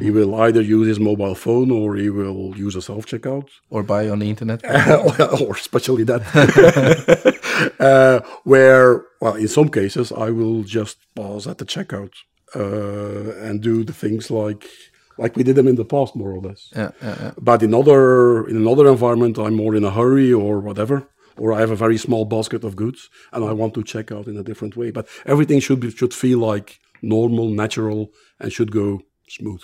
He 0.00 0.10
will 0.10 0.34
either 0.34 0.60
use 0.60 0.88
his 0.88 0.98
mobile 0.98 1.34
phone 1.34 1.70
or 1.70 1.94
he 1.94 2.10
will 2.10 2.56
use 2.56 2.74
a 2.74 2.82
self 2.82 3.06
checkout. 3.06 3.48
Or 3.70 3.82
buy 3.82 4.08
on 4.08 4.18
the 4.18 4.28
internet. 4.28 4.64
or 5.40 5.54
especially 5.54 6.04
that, 6.04 6.22
uh, 7.80 8.20
where, 8.44 9.04
well, 9.20 9.34
in 9.34 9.48
some 9.48 9.68
cases, 9.68 10.10
I 10.10 10.30
will 10.30 10.62
just 10.62 10.98
pause 11.14 11.46
at 11.46 11.58
the 11.58 11.64
checkout 11.64 12.12
uh, 12.56 13.36
and 13.46 13.60
do 13.60 13.84
the 13.84 13.92
things 13.92 14.30
like 14.30 14.66
like 15.18 15.36
we 15.36 15.42
did 15.42 15.56
them 15.56 15.68
in 15.68 15.76
the 15.76 15.84
past, 15.84 16.16
more 16.16 16.32
or 16.32 16.40
less. 16.40 16.70
yeah, 16.76 16.90
yeah, 17.02 17.16
yeah. 17.20 17.32
But 17.38 17.62
in 17.62 17.74
other 17.74 18.46
in 18.48 18.56
another 18.56 18.86
environment, 18.88 19.38
I'm 19.38 19.54
more 19.54 19.74
in 19.74 19.84
a 19.84 19.90
hurry 19.90 20.32
or 20.32 20.60
whatever, 20.60 21.08
or 21.36 21.52
I 21.52 21.60
have 21.60 21.70
a 21.70 21.76
very 21.76 21.98
small 21.98 22.24
basket 22.24 22.64
of 22.64 22.76
goods 22.76 23.10
and 23.32 23.44
I 23.44 23.52
want 23.52 23.74
to 23.74 23.82
check 23.82 24.12
out 24.12 24.26
in 24.26 24.36
a 24.36 24.42
different 24.42 24.76
way. 24.76 24.90
But 24.90 25.08
everything 25.26 25.60
should 25.60 25.80
be 25.80 25.90
should 25.90 26.14
feel 26.14 26.38
like 26.38 26.80
normal, 27.02 27.48
natural, 27.50 28.12
and 28.40 28.52
should 28.52 28.72
go 28.72 29.02
smooth. 29.28 29.62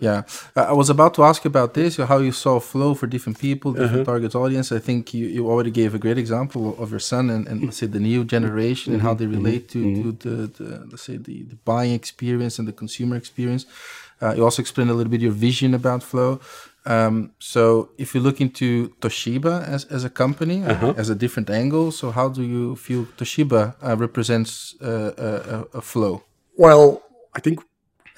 Yeah, 0.00 0.22
I 0.56 0.72
was 0.72 0.90
about 0.90 1.14
to 1.14 1.24
ask 1.24 1.44
about 1.44 1.74
this, 1.74 1.96
how 1.96 2.18
you 2.18 2.32
saw 2.32 2.58
flow 2.58 2.94
for 2.94 3.06
different 3.06 3.38
people, 3.38 3.72
different 3.72 3.94
uh-huh. 3.94 4.04
target 4.04 4.34
audience. 4.34 4.72
I 4.72 4.78
think 4.78 5.14
you, 5.14 5.26
you 5.26 5.48
already 5.48 5.70
gave 5.70 5.94
a 5.94 5.98
great 5.98 6.18
example 6.18 6.76
of 6.82 6.90
your 6.90 7.00
son 7.00 7.30
and, 7.30 7.46
and 7.46 7.62
let's 7.62 7.76
say 7.76 7.86
the 7.86 8.00
new 8.00 8.24
generation 8.24 8.92
and 8.92 9.02
how 9.02 9.14
they 9.14 9.26
mm-hmm. 9.26 9.44
relate 9.44 9.68
to, 9.70 9.78
mm-hmm. 9.78 10.02
to 10.02 10.12
the, 10.12 10.46
the 10.46 10.86
let's 10.90 11.02
say 11.02 11.16
the, 11.16 11.42
the 11.44 11.56
buying 11.64 11.92
experience 11.92 12.58
and 12.58 12.66
the 12.66 12.72
consumer 12.72 13.16
experience. 13.16 13.66
Uh, 14.20 14.34
you 14.36 14.44
also 14.44 14.60
explained 14.62 14.90
a 14.90 14.94
little 14.94 15.10
bit 15.10 15.20
your 15.20 15.32
vision 15.32 15.74
about 15.74 16.02
flow. 16.02 16.40
Um, 16.86 17.32
so 17.38 17.90
if 17.98 18.14
you 18.14 18.20
look 18.20 18.40
into 18.40 18.88
Toshiba 19.00 19.66
as, 19.66 19.84
as 19.86 20.04
a 20.04 20.10
company, 20.10 20.64
uh, 20.64 20.94
as 20.96 21.10
a 21.10 21.14
different 21.14 21.50
angle, 21.50 21.92
so 21.92 22.10
how 22.10 22.28
do 22.28 22.42
you 22.42 22.76
feel 22.76 23.04
Toshiba 23.18 23.74
uh, 23.82 23.96
represents 23.96 24.74
uh, 24.80 25.12
a, 25.18 25.30
a, 25.56 25.78
a 25.78 25.80
flow? 25.80 26.22
Well, 26.56 27.02
I 27.34 27.40
think 27.40 27.60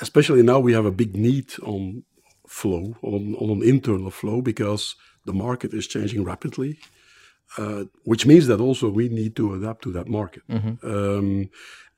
especially 0.00 0.42
now 0.42 0.60
we 0.60 0.72
have 0.72 0.86
a 0.86 0.92
big 0.92 1.16
need 1.16 1.52
on 1.62 2.04
flow, 2.46 2.96
on, 3.02 3.34
on 3.34 3.50
an 3.50 3.62
internal 3.62 4.10
flow, 4.10 4.40
because 4.40 4.96
the 5.26 5.32
market 5.32 5.74
is 5.74 5.86
changing 5.86 6.24
rapidly. 6.24 6.78
Uh, 7.58 7.86
which 8.04 8.26
means 8.26 8.46
that 8.46 8.60
also 8.60 8.88
we 8.88 9.08
need 9.08 9.34
to 9.34 9.54
adapt 9.54 9.82
to 9.82 9.90
that 9.90 10.06
market. 10.06 10.42
Um, 10.84 11.50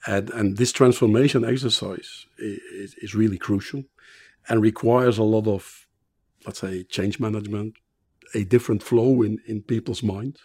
and, 0.06 0.30
and 0.30 0.56
this 0.56 0.72
transformation 0.72 1.44
exercise 1.44 2.26
is, 2.38 2.94
is 3.02 3.14
really 3.14 3.38
crucial 3.38 3.84
and 4.48 4.60
requires 4.62 5.18
a 5.18 5.22
lot 5.22 5.46
of, 5.46 5.86
let's 6.46 6.58
say, 6.60 6.82
change 6.84 7.20
management, 7.20 7.74
a 8.34 8.44
different 8.44 8.82
flow 8.82 9.22
in, 9.22 9.38
in 9.46 9.62
people's 9.62 10.02
mind, 10.02 10.38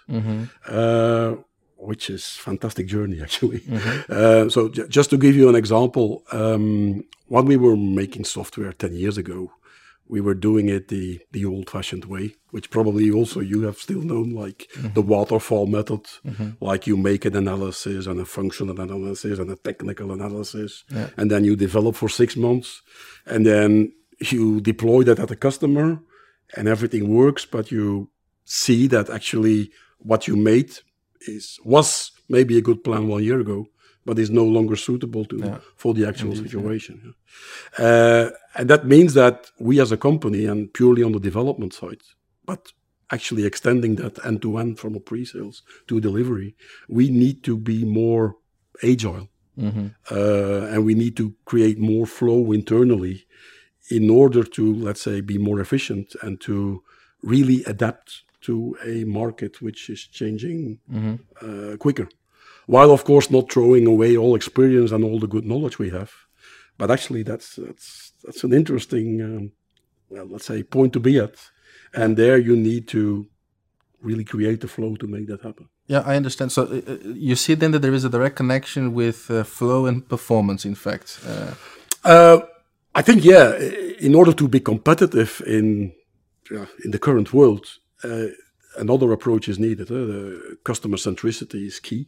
uh, 0.67 1.35
which 1.77 2.09
is 2.09 2.23
fantastic 2.35 2.87
journey 2.87 3.21
actually. 3.25 3.61
Uh, 4.09 4.49
so 4.49 4.69
j- 4.69 4.87
just 4.89 5.09
to 5.09 5.17
give 5.17 5.35
you 5.35 5.49
an 5.49 5.55
example, 5.55 6.23
um, 6.31 7.03
when 7.27 7.45
we 7.45 7.57
were 7.57 7.75
making 7.77 8.25
software 8.25 8.73
10 8.73 8.93
years 8.93 9.17
ago, 9.17 9.51
we 10.09 10.21
were 10.21 10.33
doing 10.33 10.69
it 10.69 10.87
the, 10.87 11.19
the 11.31 11.45
old-fashioned 11.45 12.05
way, 12.05 12.35
which 12.51 12.69
probably 12.69 13.11
also 13.11 13.39
you 13.39 13.63
have 13.63 13.77
still 13.77 14.01
known, 14.01 14.31
like 14.31 14.67
mm-hmm. 14.73 14.93
the 14.93 15.01
waterfall 15.01 15.67
method, 15.67 16.03
mm-hmm. 16.25 16.51
like 16.61 16.87
you 16.87 16.95
make 16.95 17.25
an 17.25 17.35
analysis 17.35 18.07
and 18.07 18.19
a 18.19 18.25
functional 18.25 18.79
analysis 18.79 19.39
and 19.39 19.51
a 19.51 19.55
technical 19.55 20.11
analysis, 20.11 20.83
and 21.17 21.29
then 21.29 21.43
you 21.43 21.55
develop 21.55 21.95
for 21.95 22.09
six 22.09 22.35
months, 22.35 22.81
and 23.25 23.45
then 23.45 23.91
you 24.19 24.61
deploy 24.61 25.03
that 25.03 25.19
at 25.19 25.27
the 25.27 25.35
customer, 25.35 25.99
and 26.55 26.67
everything 26.67 27.13
works, 27.13 27.45
but 27.45 27.71
you 27.71 28.09
see 28.45 28.87
that 28.87 29.09
actually 29.09 29.69
what 29.99 30.27
you 30.27 30.35
made 30.37 30.71
is 31.27 31.59
was 31.65 32.11
maybe 32.29 32.57
a 32.57 32.61
good 32.61 32.83
plan 32.83 33.07
one 33.07 33.23
year 33.23 33.39
ago, 33.39 33.67
but 34.07 34.17
is 34.17 34.29
no 34.29 34.45
longer 34.57 34.77
suitable 34.87 35.25
to 35.25 35.35
for 35.75 35.91
the 35.97 36.05
actual 36.11 36.33
situation. 36.43 36.95
yeah. 37.05 37.13
Uh, 37.85 38.29
and 38.57 38.65
that 38.73 38.83
means 38.93 39.11
that 39.21 39.37
we 39.67 39.73
as 39.85 39.91
a 39.91 39.97
company 39.97 40.43
and 40.51 40.59
purely 40.79 41.03
on 41.07 41.11
the 41.11 41.23
development 41.29 41.73
side, 41.81 42.01
but 42.45 42.61
actually 43.15 43.45
extending 43.45 43.93
that 43.95 44.15
end 44.25 44.41
to 44.41 44.57
end 44.57 44.79
from 44.79 44.95
a 44.95 44.99
pre-sales 45.09 45.57
to 45.87 45.99
delivery, 45.99 46.49
we 46.87 47.05
need 47.23 47.37
to 47.43 47.53
be 47.71 47.79
more 47.85 48.25
agile. 48.93 49.27
Uh, 50.11 50.71
and 50.71 50.85
we 50.85 50.93
need 51.03 51.15
to 51.17 51.33
create 51.51 51.79
more 51.79 52.05
flow 52.05 52.51
internally 52.59 53.25
in 53.97 54.09
order 54.09 54.43
to, 54.57 54.63
let's 54.87 55.01
say, 55.01 55.19
be 55.33 55.37
more 55.39 55.59
efficient 55.65 56.07
and 56.21 56.39
to 56.47 56.55
really 57.33 57.59
adapt 57.73 58.07
to 58.47 58.77
a 58.85 59.03
market 59.05 59.53
which 59.65 59.89
is 59.89 60.01
changing 60.19 60.79
uh, 61.41 61.75
quicker. 61.77 62.07
While, 62.67 62.91
of 62.91 63.03
course, 63.03 63.31
not 63.31 63.51
throwing 63.51 63.87
away 63.87 64.17
all 64.17 64.35
experience 64.35 64.95
and 64.95 65.03
all 65.03 65.19
the 65.19 65.27
good 65.27 65.45
knowledge 65.45 65.79
we 65.79 65.89
have. 65.89 66.11
But 66.77 66.89
actually, 66.91 67.23
that's 67.23 67.55
that's 67.55 68.13
that's 68.23 68.43
an 68.43 68.53
interesting, 68.53 69.21
um, 69.21 69.51
well, 70.09 70.27
let's 70.31 70.45
say, 70.45 70.63
point 70.63 70.91
to 70.93 70.99
be 70.99 71.23
at. 71.23 71.51
And 71.93 72.15
there 72.15 72.37
you 72.37 72.55
need 72.55 72.87
to 72.87 73.25
really 74.01 74.23
create 74.23 74.57
the 74.57 74.67
flow 74.67 74.95
to 74.95 75.07
make 75.07 75.25
that 75.27 75.41
happen. 75.41 75.69
Yeah, 75.87 76.03
I 76.05 76.15
understand. 76.15 76.51
So 76.51 76.61
uh, 76.61 76.81
uh, 76.91 76.97
you 77.15 77.35
see 77.35 77.55
then 77.55 77.71
that 77.71 77.81
there 77.81 77.95
is 77.95 78.05
a 78.05 78.09
direct 78.09 78.35
connection 78.35 78.93
with 78.93 79.29
uh, 79.29 79.43
flow 79.43 79.87
and 79.87 80.07
performance. 80.07 80.67
In 80.67 80.75
fact, 80.75 81.19
uh, 81.25 81.53
Uh, 82.07 82.39
I 82.99 83.01
think, 83.03 83.23
yeah, 83.23 83.57
in 83.99 84.15
order 84.15 84.33
to 84.33 84.47
be 84.47 84.59
competitive 84.59 85.41
in 85.45 85.93
yeah, 86.51 86.67
in 86.85 86.91
the 86.91 86.99
current 86.99 87.33
world, 87.33 87.65
uh, 88.03 88.27
another 88.77 89.11
approach 89.11 89.49
is 89.49 89.57
needed. 89.57 89.91
Uh, 89.91 90.05
the 90.05 90.57
customer 90.63 90.97
centricity 90.97 91.65
is 91.65 91.79
key. 91.79 92.07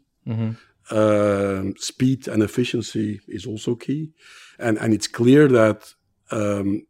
Um, 0.91 1.75
speed 1.77 2.27
and 2.27 2.41
efficiency 2.41 3.19
is 3.27 3.45
also 3.45 3.75
key, 3.75 4.09
and 4.57 4.77
and 4.79 4.91
it's 4.93 5.07
clear 5.07 5.47
that 5.47 5.93
um, 6.31 6.87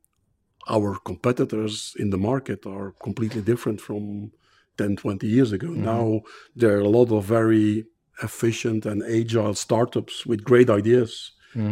our 0.69 0.95
competitors 1.03 1.95
in 1.99 2.09
the 2.09 2.17
market 2.17 2.65
are 2.65 2.93
completely 3.03 3.41
different 3.41 3.81
from 3.81 4.31
10, 4.77 4.95
20 4.95 5.27
years 5.27 5.51
ago. 5.51 5.67
Now 5.67 6.21
there 6.55 6.77
are 6.77 6.81
a 6.81 6.87
lot 6.89 7.11
of 7.11 7.25
very 7.25 7.85
efficient 8.23 8.85
and 8.85 9.03
agile 9.03 9.53
startups 9.53 10.25
with 10.25 10.43
great 10.43 10.69
ideas 10.69 11.31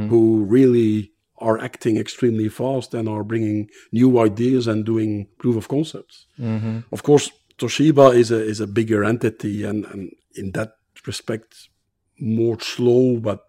who 0.09 0.43
really 0.45 1.11
are 1.37 1.59
acting 1.59 1.97
extremely 1.97 2.49
fast 2.49 2.93
and 2.95 3.07
are 3.07 3.23
bringing 3.23 3.69
new 3.91 4.19
ideas 4.19 4.65
and 4.67 4.83
doing 4.85 5.27
proof 5.37 5.55
of 5.55 5.67
concepts. 5.67 6.25
Of 6.91 7.03
course, 7.03 7.29
Toshiba 7.59 8.15
is 8.15 8.31
a 8.31 8.43
is 8.43 8.59
a 8.59 8.67
bigger 8.67 9.03
entity 9.03 9.63
and, 9.63 9.85
and 9.85 10.11
in 10.35 10.51
that 10.53 10.76
respect 11.07 11.69
more 12.19 12.59
slow, 12.59 13.17
but 13.17 13.39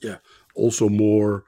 yeah, 0.00 0.18
also 0.54 0.88
more 0.88 1.44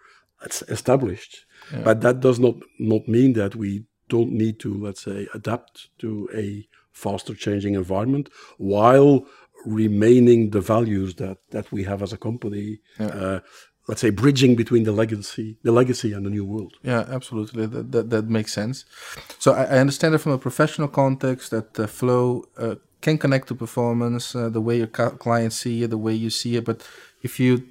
established. 0.69 1.45
But 1.85 2.01
that 2.01 2.21
does 2.21 2.39
not 2.39 2.55
not 2.79 3.09
mean 3.09 3.35
that 3.35 3.55
we 3.55 3.85
don't 4.09 4.33
need 4.33 4.59
to 4.61 4.75
let's 4.75 5.03
say 5.03 5.29
adapt 5.35 5.89
to 5.99 6.29
a 6.35 6.67
faster 6.93 7.35
changing 7.35 7.75
environment 7.75 8.31
while 8.57 9.27
remaining 9.67 10.51
the 10.51 10.61
values 10.61 11.17
that 11.17 11.39
that 11.51 11.71
we 11.73 11.85
have 11.85 12.03
as 12.03 12.13
a 12.13 12.17
company. 12.17 12.81
Uh, 12.99 13.41
let's 13.89 14.01
say 14.01 14.11
bridging 14.11 14.55
between 14.55 14.85
the 14.85 14.93
legacy, 14.93 15.57
the 15.63 15.73
legacy 15.73 16.13
and 16.13 16.25
the 16.27 16.31
new 16.31 16.45
world. 16.45 16.75
yeah, 16.83 17.05
absolutely. 17.09 17.67
That, 17.67 17.93
that 17.93 18.11
that 18.11 18.29
makes 18.29 18.53
sense. 18.53 18.85
So 19.39 19.53
I, 19.53 19.65
I 19.65 19.79
understand 19.79 20.15
it 20.15 20.19
from 20.19 20.33
a 20.33 20.39
professional 20.39 20.89
context 20.89 21.51
that 21.51 21.79
uh, 21.79 21.87
flow 21.87 22.45
uh, 22.57 22.77
can 23.01 23.19
connect 23.19 23.49
to 23.49 23.55
performance, 23.55 24.35
uh, 24.35 24.49
the 24.49 24.61
way 24.61 24.77
your 24.79 24.87
clients 24.87 25.57
see 25.57 25.83
it, 25.83 25.91
the 25.91 25.99
way 25.99 26.13
you 26.15 26.31
see 26.31 26.57
it. 26.57 26.65
But 26.65 26.83
if 27.23 27.39
you 27.41 27.63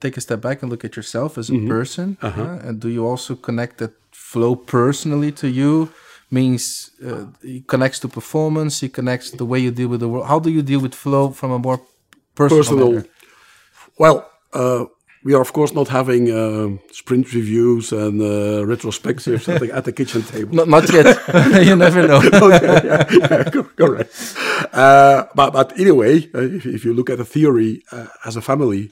take 0.00 0.16
a 0.16 0.20
step 0.20 0.40
back 0.40 0.62
and 0.62 0.70
look 0.70 0.84
at 0.84 0.96
yourself 0.96 1.36
as 1.36 1.50
a 1.50 1.54
person, 1.68 2.16
uh, 2.22 2.68
and 2.68 2.80
do 2.80 2.88
you 2.88 3.06
also 3.06 3.34
connect 3.34 3.78
that 3.78 3.92
flow 4.12 4.54
personally 4.56 5.32
to 5.32 5.48
you? 5.48 5.90
Means 6.30 6.90
uh, 7.04 7.26
it 7.42 7.66
connects 7.66 7.98
to 8.00 8.08
performance. 8.08 8.82
It 8.84 8.92
connects 8.92 9.32
the 9.32 9.44
way 9.44 9.58
you 9.58 9.72
deal 9.72 9.88
with 9.88 10.00
the 10.00 10.08
world. 10.08 10.26
How 10.26 10.38
do 10.38 10.48
you 10.50 10.62
deal 10.62 10.80
with 10.80 10.94
flow 10.94 11.30
from 11.30 11.50
a 11.50 11.58
more 11.58 11.80
personal? 12.36 12.92
Personal. 12.92 13.02
Well, 13.98 14.30
uh, 14.52 14.84
we 15.22 15.34
are 15.34 15.40
of 15.40 15.52
course 15.52 15.74
not 15.74 15.88
having 15.88 16.30
uh, 16.30 16.76
sprint 16.92 17.32
reviews 17.34 17.92
and 17.92 18.20
uh, 18.20 18.64
retrospectives 18.64 19.48
at, 19.48 19.60
the, 19.60 19.74
at 19.74 19.84
the 19.84 19.92
kitchen 19.92 20.22
table. 20.22 20.54
Not, 20.54 20.68
not 20.68 20.92
yet. 20.92 21.18
you 21.66 21.76
never 21.76 22.06
know. 22.06 22.18
okay, 22.32 22.80
yeah, 22.84 23.04
yeah, 23.10 23.62
correct. 23.76 24.36
Uh, 24.72 25.24
but 25.34 25.52
but 25.52 25.78
anyway, 25.78 26.28
uh, 26.34 26.40
if, 26.40 26.66
if 26.66 26.84
you 26.84 26.94
look 26.94 27.10
at 27.10 27.18
the 27.18 27.24
theory 27.24 27.82
uh, 27.92 28.06
as 28.24 28.36
a 28.36 28.40
family, 28.40 28.90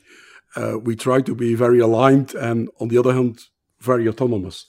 uh, 0.56 0.78
we 0.78 0.97
try 0.97 1.20
to 1.23 1.35
be 1.35 1.54
very 1.54 1.80
aligned 1.80 2.35
and 2.35 2.68
on 2.80 2.88
the 2.88 2.99
other 2.99 3.14
hand, 3.14 3.40
very 3.80 4.08
autonomous. 4.08 4.66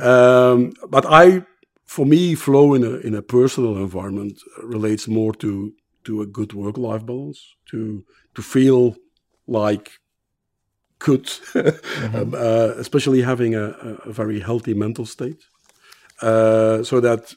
um, 0.00 0.72
but 0.88 1.04
I, 1.06 1.44
for 1.84 2.06
me, 2.06 2.34
flow 2.34 2.74
in 2.74 2.84
a 2.84 2.96
in 3.06 3.14
a 3.14 3.22
personal 3.22 3.76
environment 3.76 4.40
relates 4.62 5.06
more 5.06 5.34
to 5.34 5.72
to 6.04 6.22
a 6.22 6.26
good 6.26 6.52
work 6.54 6.78
life 6.78 7.04
balance, 7.04 7.56
to 7.70 8.04
to 8.34 8.42
feel 8.42 8.96
like 9.46 9.98
good, 11.04 11.26
um, 12.14 12.34
uh, 12.34 12.72
especially 12.84 13.22
having 13.22 13.54
a, 13.54 13.64
a- 14.06 14.12
very 14.12 14.40
healthy 14.40 14.74
mental 14.74 15.06
state, 15.06 15.40
uh, 16.20 16.82
so 16.82 17.00
that 17.00 17.34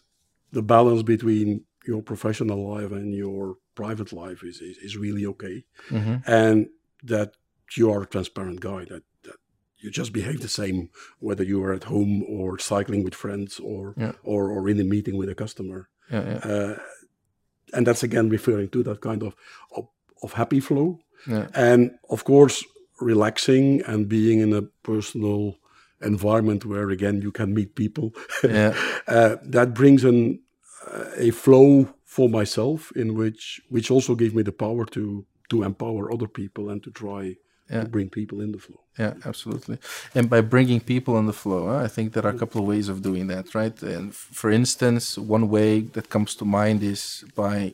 the 0.52 0.62
balance 0.62 1.04
between 1.04 1.66
your 1.88 2.02
professional 2.02 2.60
life 2.76 2.92
and 2.92 3.14
your 3.14 3.56
private 3.76 4.12
life 4.14 4.42
is 4.44 4.58
is, 4.62 4.78
is 4.78 4.98
really 4.98 5.26
okay, 5.26 5.64
and 6.26 6.68
that 7.04 7.30
you 7.78 7.92
are 7.92 8.02
a 8.04 8.08
transparent 8.16 8.60
guy. 8.60 8.86
That 8.86 9.04
that 9.24 9.38
you 9.84 9.92
just 9.92 10.14
behave 10.14 10.40
the 10.42 10.48
same 10.62 10.90
whether 11.20 11.44
you 11.44 11.64
are 11.64 11.74
at 11.76 11.84
home 11.86 12.24
or 12.38 12.60
cycling 12.60 13.04
with 13.04 13.16
friends 13.16 13.60
or 13.60 13.94
Yeah. 13.98 14.14
or, 14.24 14.50
or 14.50 14.70
in 14.70 14.80
a 14.80 14.84
meeting 14.84 15.18
with 15.20 15.30
a 15.30 15.36
customer 15.36 15.90
Yeah, 16.12 16.24
yeah. 16.30 16.52
uh, 16.54 16.76
and 17.74 17.88
that's 17.88 18.04
again 18.04 18.30
referring 18.30 18.70
to 18.70 18.84
that 18.84 19.00
kind 19.02 19.24
of 19.24 19.34
of, 19.78 19.84
of 20.24 20.34
happy 20.34 20.60
flow 20.62 21.00
and 21.54 21.92
of 22.10 22.24
course 22.24 22.64
relaxing 23.02 23.82
and 23.88 24.08
being 24.10 24.40
in 24.40 24.54
a 24.54 24.62
personal 24.84 25.56
environment 26.02 26.66
where 26.66 26.90
again 26.90 27.22
you 27.22 27.32
can 27.32 27.54
meet 27.54 27.76
people 27.76 28.14
Yeah. 28.44 28.74
uh, 29.08 29.36
that 29.44 29.74
brings 29.74 30.04
an 30.04 30.40
uh, 30.88 31.06
a 31.18 31.32
flow 31.32 31.90
for 32.04 32.30
myself 32.30 32.92
in 32.96 33.16
which 33.16 33.62
which 33.70 33.90
also 33.92 34.16
gave 34.16 34.34
me 34.36 34.44
the 34.44 34.52
power 34.52 34.86
to 34.86 35.26
to 35.50 35.64
empower 35.64 36.12
other 36.14 36.28
people 36.28 36.70
and 36.70 36.84
to 36.84 36.92
try 36.92 37.36
to 37.82 37.86
bring 37.90 38.10
people 38.10 38.42
in 38.42 38.52
the 38.52 38.60
flow 38.60 38.82
Yeah, 39.00 39.14
absolutely. 39.26 39.78
And 40.16 40.30
by 40.30 40.42
bringing 40.42 40.80
people 40.82 41.18
in 41.20 41.26
the 41.26 41.34
flow, 41.44 41.68
huh, 41.68 41.84
I 41.86 41.90
think 41.96 42.14
there 42.14 42.26
are 42.28 42.36
a 42.36 42.40
couple 42.44 42.62
of 42.62 42.68
ways 42.68 42.88
of 42.90 43.02
doing 43.02 43.28
that, 43.28 43.46
right? 43.56 43.78
And 43.96 44.14
for 44.16 44.50
instance, 44.52 45.18
one 45.36 45.46
way 45.50 45.82
that 45.96 46.08
comes 46.10 46.36
to 46.36 46.46
mind 46.46 46.84
is 46.84 47.02
by 47.36 47.74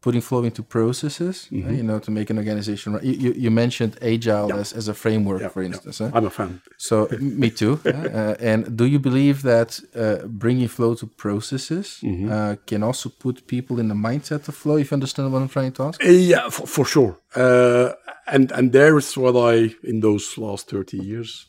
putting 0.00 0.22
flow 0.22 0.44
into 0.44 0.62
processes, 0.62 1.48
uh, 1.52 1.56
you 1.56 1.82
know, 1.82 1.98
to 1.98 2.10
make 2.10 2.30
an 2.30 2.38
organization. 2.38 2.94
Right? 2.94 3.04
You, 3.04 3.32
you, 3.32 3.50
mentioned 3.50 3.98
agile 4.00 4.52
as, 4.54 4.72
as 4.72 4.88
a 4.88 4.94
framework, 4.94 5.52
for 5.52 5.62
instance. 5.62 5.98
huh? 5.98 6.10
i'm 6.14 6.26
a 6.26 6.30
fan 6.30 6.62
So 6.78 7.08
me 7.20 7.50
too. 7.50 7.80
uh, 7.84 8.34
and 8.40 8.76
do 8.76 8.86
you 8.86 8.98
believe 8.98 9.42
that 9.42 9.80
uh, 9.94 10.26
bringing 10.26 10.68
flow 10.68 10.94
to 10.94 11.06
processes 11.06 12.00
uh, 12.04 12.56
can 12.66 12.82
also 12.82 13.08
put 13.10 13.46
people 13.46 13.78
in 13.78 13.88
the 13.88 13.94
mindset 13.94 14.48
of 14.48 14.54
flow? 14.54 14.76
If 14.78 14.90
you 14.90 14.94
understand 14.94 15.32
what 15.32 15.42
I'm 15.42 15.48
trying 15.48 15.72
to 15.72 15.82
ask. 15.82 16.02
Uh, 16.02 16.08
Yeah, 16.08 16.48
for, 16.50 16.66
for 16.66 16.84
sure. 16.84 17.12
Uh, 17.34 17.92
and 18.26 18.52
and 18.52 18.72
there 18.72 18.96
is 18.98 19.16
what 19.16 19.36
I 19.36 19.74
in 19.82 20.00
those 20.00 20.38
last 20.38 20.70
thirty 20.70 20.98
years 20.98 21.46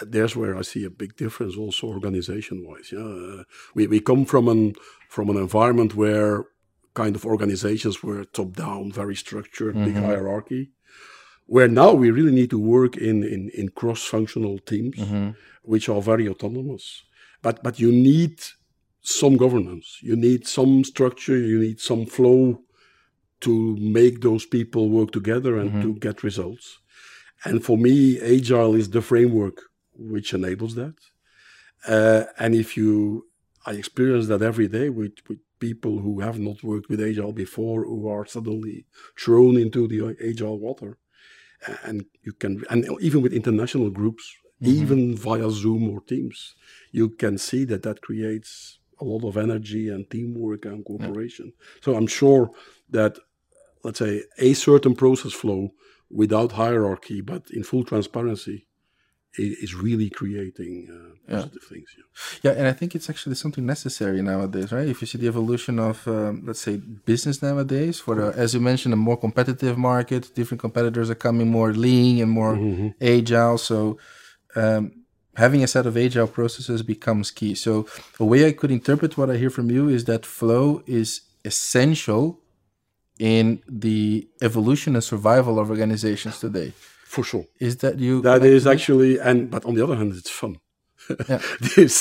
there's 0.00 0.34
where 0.34 0.56
I 0.56 0.62
see 0.62 0.84
a 0.84 0.90
big 0.90 1.16
difference 1.16 1.56
also 1.56 1.86
organization 1.86 2.64
wise. 2.66 2.92
Yeah, 2.92 3.00
uh, 3.00 3.44
we 3.74 3.86
we 3.86 4.00
come 4.00 4.24
from 4.24 4.48
an 4.48 4.74
from 5.08 5.28
an 5.28 5.36
environment 5.36 5.94
where 5.94 6.44
kind 6.94 7.16
of 7.16 7.24
organizations 7.24 8.02
were 8.02 8.24
top 8.24 8.54
down, 8.54 8.92
very 8.92 9.16
structured, 9.16 9.74
big 9.74 9.94
mm-hmm. 9.94 10.04
hierarchy. 10.04 10.70
Where 11.46 11.68
now 11.68 11.92
we 11.92 12.10
really 12.10 12.32
need 12.32 12.50
to 12.50 12.58
work 12.58 12.96
in 12.96 13.24
in, 13.24 13.50
in 13.54 13.70
cross 13.70 14.02
functional 14.04 14.58
teams, 14.58 14.96
mm-hmm. 14.96 15.30
which 15.62 15.88
are 15.88 16.00
very 16.00 16.28
autonomous. 16.28 17.02
But 17.42 17.62
but 17.62 17.78
you 17.78 17.90
need 17.92 18.40
some 19.00 19.36
governance. 19.36 19.98
You 20.00 20.16
need 20.16 20.46
some 20.46 20.84
structure. 20.84 21.36
You 21.36 21.58
need 21.58 21.80
some 21.80 22.06
flow 22.06 22.62
to 23.40 23.76
make 23.76 24.20
those 24.20 24.46
people 24.46 24.88
work 24.88 25.10
together 25.10 25.58
and 25.58 25.70
mm-hmm. 25.70 25.82
to 25.82 25.94
get 25.94 26.22
results. 26.22 26.78
And 27.44 27.64
for 27.64 27.76
me, 27.76 28.20
agile 28.20 28.74
is 28.76 28.90
the 28.90 29.02
framework 29.02 29.62
which 29.94 30.32
enables 30.32 30.76
that. 30.76 30.94
Uh, 31.86 32.24
and 32.38 32.54
if 32.54 32.76
you, 32.76 33.26
I 33.66 33.72
experience 33.72 34.28
that 34.28 34.42
every 34.42 34.68
day 34.68 34.88
with, 34.88 35.14
with 35.28 35.38
people 35.68 35.94
who 36.04 36.14
have 36.26 36.38
not 36.48 36.58
worked 36.70 36.88
with 36.90 37.00
agile 37.08 37.34
before, 37.44 37.80
who 37.90 38.08
are 38.14 38.26
suddenly 38.34 38.76
thrown 39.22 39.54
into 39.64 39.82
the 39.92 40.00
agile 40.30 40.58
water. 40.66 40.92
And 41.88 41.98
you 42.26 42.32
can, 42.40 42.52
and 42.70 42.80
even 43.08 43.22
with 43.22 43.40
international 43.40 43.90
groups, 44.00 44.24
mm-hmm. 44.60 44.82
even 44.82 45.00
via 45.26 45.48
Zoom 45.50 45.84
or 45.92 46.00
Teams, 46.00 46.38
you 46.98 47.06
can 47.22 47.34
see 47.38 47.62
that 47.70 47.84
that 47.86 48.02
creates 48.08 48.50
a 49.00 49.04
lot 49.04 49.24
of 49.28 49.36
energy 49.36 49.84
and 49.88 50.10
teamwork 50.10 50.62
and 50.64 50.84
cooperation. 50.84 51.52
So 51.84 51.88
I'm 51.96 52.10
sure 52.20 52.50
that, 52.96 53.14
let's 53.84 54.00
say, 54.04 54.14
a 54.38 54.52
certain 54.68 54.94
process 55.02 55.34
flow 55.42 55.62
without 56.10 56.52
hierarchy, 56.62 57.20
but 57.32 57.42
in 57.56 57.62
full 57.62 57.84
transparency, 57.84 58.66
is 59.38 59.74
really 59.74 60.10
creating 60.10 60.88
uh, 60.90 61.32
positive 61.34 61.62
things. 61.62 61.88
Yeah. 61.96 62.04
Yeah, 62.42 62.58
and 62.58 62.66
I 62.68 62.72
think 62.72 62.94
it's 62.94 63.08
actually 63.08 63.36
something 63.36 63.64
necessary 63.64 64.20
nowadays, 64.22 64.72
right? 64.72 64.86
If 64.86 65.00
you 65.00 65.06
see 65.06 65.18
the 65.18 65.28
evolution 65.28 65.78
of, 65.78 66.06
um, 66.06 66.42
let's 66.44 66.60
say, 66.60 66.76
business 66.76 67.42
nowadays, 67.42 68.00
for 68.00 68.14
the, 68.14 68.26
as 68.36 68.52
you 68.54 68.60
mentioned, 68.60 68.92
a 68.92 68.96
more 68.96 69.16
competitive 69.16 69.78
market, 69.78 70.34
different 70.34 70.60
competitors 70.60 71.08
are 71.08 71.14
coming 71.14 71.48
more 71.50 71.72
lean 71.72 72.22
and 72.22 72.30
more 72.30 72.54
agile. 73.00 73.56
So, 73.58 73.98
um, 74.54 74.92
having 75.36 75.62
a 75.64 75.66
set 75.66 75.86
of 75.86 75.96
agile 75.96 76.26
processes 76.26 76.82
becomes 76.82 77.30
key. 77.30 77.54
So, 77.54 77.86
a 78.20 78.24
way 78.24 78.46
I 78.46 78.52
could 78.52 78.70
interpret 78.70 79.16
what 79.16 79.30
I 79.30 79.36
hear 79.36 79.50
from 79.50 79.70
you 79.70 79.88
is 79.88 80.04
that 80.04 80.26
flow 80.26 80.82
is 80.86 81.22
essential 81.44 82.38
in 83.18 83.62
the 83.68 84.28
evolution 84.42 84.94
and 84.94 85.04
survival 85.04 85.58
of 85.58 85.70
organizations 85.70 86.38
today. 86.38 86.72
For 87.14 87.24
sure. 87.30 87.44
Is 87.68 87.74
that 87.82 87.94
you? 88.06 88.22
That 88.22 88.42
is 88.56 88.66
actually, 88.74 89.12
and 89.28 89.38
but 89.54 89.62
on 89.68 89.74
the 89.76 89.82
other 89.84 89.96
hand, 90.00 90.12
it's 90.20 90.30
fun. 90.42 90.54
Yeah. 91.28 91.40
this 91.76 91.94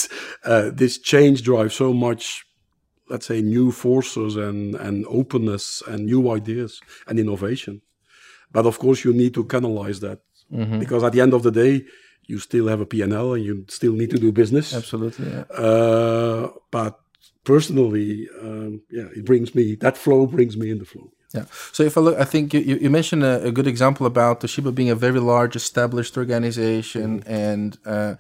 uh, 0.52 0.68
this 0.82 0.94
change 1.12 1.38
drives 1.50 1.76
so 1.76 1.88
much, 2.08 2.24
let's 3.12 3.26
say, 3.32 3.42
new 3.42 3.72
forces 3.72 4.32
and 4.48 4.76
and 4.88 4.96
openness 5.20 5.66
and 5.92 6.00
new 6.12 6.22
ideas 6.38 6.72
and 7.08 7.20
innovation. 7.20 7.82
But 8.56 8.66
of 8.66 8.76
course, 8.84 9.00
you 9.08 9.14
need 9.14 9.34
to 9.34 9.44
canalize 9.46 10.00
that 10.08 10.20
Mm-hmm. 10.52 10.80
because 10.80 11.04
at 11.08 11.14
the 11.14 11.22
end 11.22 11.34
of 11.34 11.42
the 11.44 11.52
day, 11.64 11.74
you 12.32 12.38
still 12.40 12.68
have 12.68 12.82
a 12.82 12.86
P&L 12.86 13.34
and 13.36 13.44
you 13.48 13.56
still 13.70 13.94
need 13.94 14.10
to 14.10 14.20
do 14.26 14.32
business. 14.42 14.74
Absolutely. 14.82 15.28
Yeah. 15.32 15.44
Uh, 15.66 16.50
but 16.78 16.94
personally, 17.52 18.28
um, 18.46 18.82
yeah, 18.98 19.08
it 19.20 19.24
brings 19.26 19.50
me 19.56 19.76
that 19.80 19.96
flow 19.98 20.22
brings 20.28 20.56
me 20.62 20.68
in 20.74 20.80
the 20.80 20.86
flow. 20.94 21.08
Yeah. 21.34 21.46
So 21.72 21.84
if 21.84 21.98
I 21.98 22.02
look, 22.02 22.20
I 22.20 22.26
think 22.26 22.54
you, 22.54 22.60
you 22.60 22.90
mentioned 22.90 23.24
a, 23.24 23.44
a 23.44 23.52
good 23.52 23.68
example 23.68 24.06
about 24.06 24.42
Toshiba 24.42 24.74
being 24.74 24.90
a 24.90 24.96
very 24.96 25.20
large 25.20 25.56
established 25.56 26.18
organization 26.18 27.24
and 27.26 27.78
uh, 27.86 28.16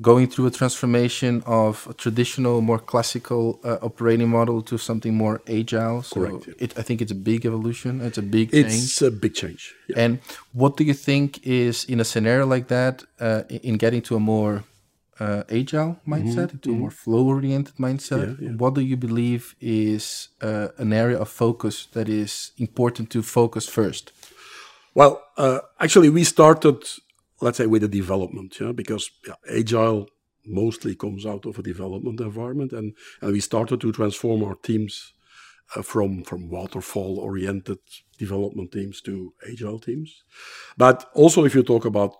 going 0.00 0.26
through 0.28 0.46
a 0.46 0.50
transformation 0.50 1.42
of 1.46 1.86
a 1.90 1.94
traditional, 1.94 2.60
more 2.60 2.78
classical 2.78 3.60
uh, 3.64 3.78
operating 3.82 4.28
model 4.28 4.62
to 4.62 4.78
something 4.78 5.14
more 5.14 5.40
agile. 5.48 6.02
So 6.02 6.20
Correct, 6.20 6.46
yeah. 6.48 6.54
it, 6.58 6.78
I 6.78 6.82
think 6.82 7.00
it's 7.02 7.12
a 7.12 7.16
big 7.16 7.46
evolution. 7.46 8.00
It's 8.00 8.18
a 8.18 8.22
big 8.22 8.50
change. 8.50 8.66
It's 8.66 9.02
a 9.02 9.10
big 9.10 9.34
change. 9.34 9.74
Yeah. 9.88 10.00
And 10.00 10.18
what 10.52 10.76
do 10.76 10.84
you 10.84 10.94
think 10.94 11.46
is 11.46 11.84
in 11.84 12.00
a 12.00 12.04
scenario 12.04 12.46
like 12.46 12.68
that, 12.68 13.04
uh, 13.20 13.42
in 13.48 13.76
getting 13.76 14.02
to 14.02 14.16
a 14.16 14.20
more 14.20 14.64
uh, 15.20 15.42
agile 15.50 15.96
mindset, 16.06 16.60
to 16.62 16.70
a 16.70 16.74
more 16.74 16.90
flow-oriented 16.90 17.76
mindset? 17.76 18.18
Mm-hmm, 18.20 18.44
Yeah, 18.44 18.50
yeah. 18.50 18.56
What 18.56 18.74
do 18.74 18.80
you 18.80 18.96
believe 18.96 19.54
is 19.60 20.28
uh, 20.42 20.68
an 20.78 20.92
area 20.92 21.18
of 21.18 21.28
focus 21.28 21.86
that 21.92 22.08
is 22.08 22.52
important 22.56 23.10
to 23.10 23.22
focus 23.22 23.68
first? 23.68 24.12
Well, 24.94 25.22
uh, 25.36 25.58
actually, 25.78 26.10
we 26.10 26.24
started, 26.24 26.76
let's 27.40 27.58
say, 27.58 27.66
with 27.66 27.82
the 27.82 27.88
development, 27.88 28.56
yeah, 28.60 28.72
because 28.72 29.10
yeah, 29.26 29.34
agile 29.60 30.08
mostly 30.46 30.94
comes 30.94 31.24
out 31.24 31.46
of 31.46 31.58
a 31.58 31.62
development 31.62 32.20
environment, 32.20 32.72
and 32.72 32.94
and 33.20 33.32
we 33.32 33.40
started 33.40 33.80
to 33.80 33.92
transform 33.92 34.42
our 34.44 34.56
teams 34.62 35.12
uh, 35.76 35.82
from 35.82 36.24
from 36.24 36.48
waterfall-oriented 36.50 37.78
development 38.18 38.70
teams 38.72 39.00
to 39.00 39.32
agile 39.50 39.78
teams. 39.80 40.22
But 40.76 41.06
also, 41.14 41.44
if 41.44 41.54
you 41.54 41.62
talk 41.62 41.84
about 41.84 42.14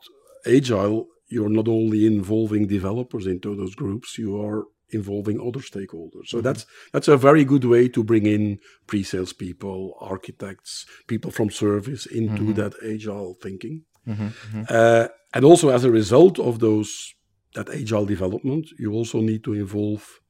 agile, 0.46 1.06
you're 1.34 1.56
not 1.60 1.68
only 1.68 2.06
involving 2.06 2.66
developers 2.66 3.26
into 3.26 3.50
those 3.56 3.74
groups, 3.74 4.18
you 4.18 4.30
are 4.40 4.60
involving 4.90 5.40
other 5.40 5.60
stakeholders. 5.60 6.26
So 6.28 6.36
mm-hmm. 6.36 6.46
that's 6.46 6.66
that's 6.92 7.08
a 7.08 7.16
very 7.16 7.44
good 7.44 7.64
way 7.64 7.88
to 7.88 8.04
bring 8.04 8.26
in 8.26 8.60
pre-sales 8.86 9.32
people, 9.32 9.78
architects, 10.00 10.86
people 11.06 11.30
from 11.30 11.50
service 11.50 12.06
into 12.06 12.42
mm-hmm. 12.42 12.60
that 12.60 12.74
agile 12.94 13.34
thinking. 13.42 13.82
Mm-hmm, 14.06 14.62
uh, 14.68 15.08
and 15.34 15.44
also 15.44 15.70
as 15.70 15.84
a 15.84 15.90
result 15.90 16.38
of 16.38 16.58
those 16.58 17.14
that 17.54 17.68
agile 17.68 18.06
development, 18.06 18.66
you 18.78 18.92
also 18.92 19.20
need 19.20 19.42
to 19.44 19.54
involve 19.54 20.20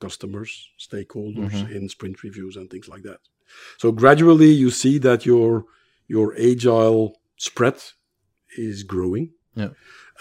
customers, 0.00 0.50
stakeholders 0.78 1.54
in 1.76 1.88
sprint 1.88 2.22
reviews 2.22 2.56
and 2.56 2.70
things 2.70 2.88
like 2.88 3.02
that. 3.02 3.20
So 3.78 3.92
gradually 3.92 4.52
you 4.62 4.70
see 4.70 4.98
that 4.98 5.26
your 5.26 5.64
your 6.14 6.34
agile 6.50 7.04
spread 7.36 7.78
is 8.56 8.82
growing. 8.82 9.26
Yeah. 9.54 9.70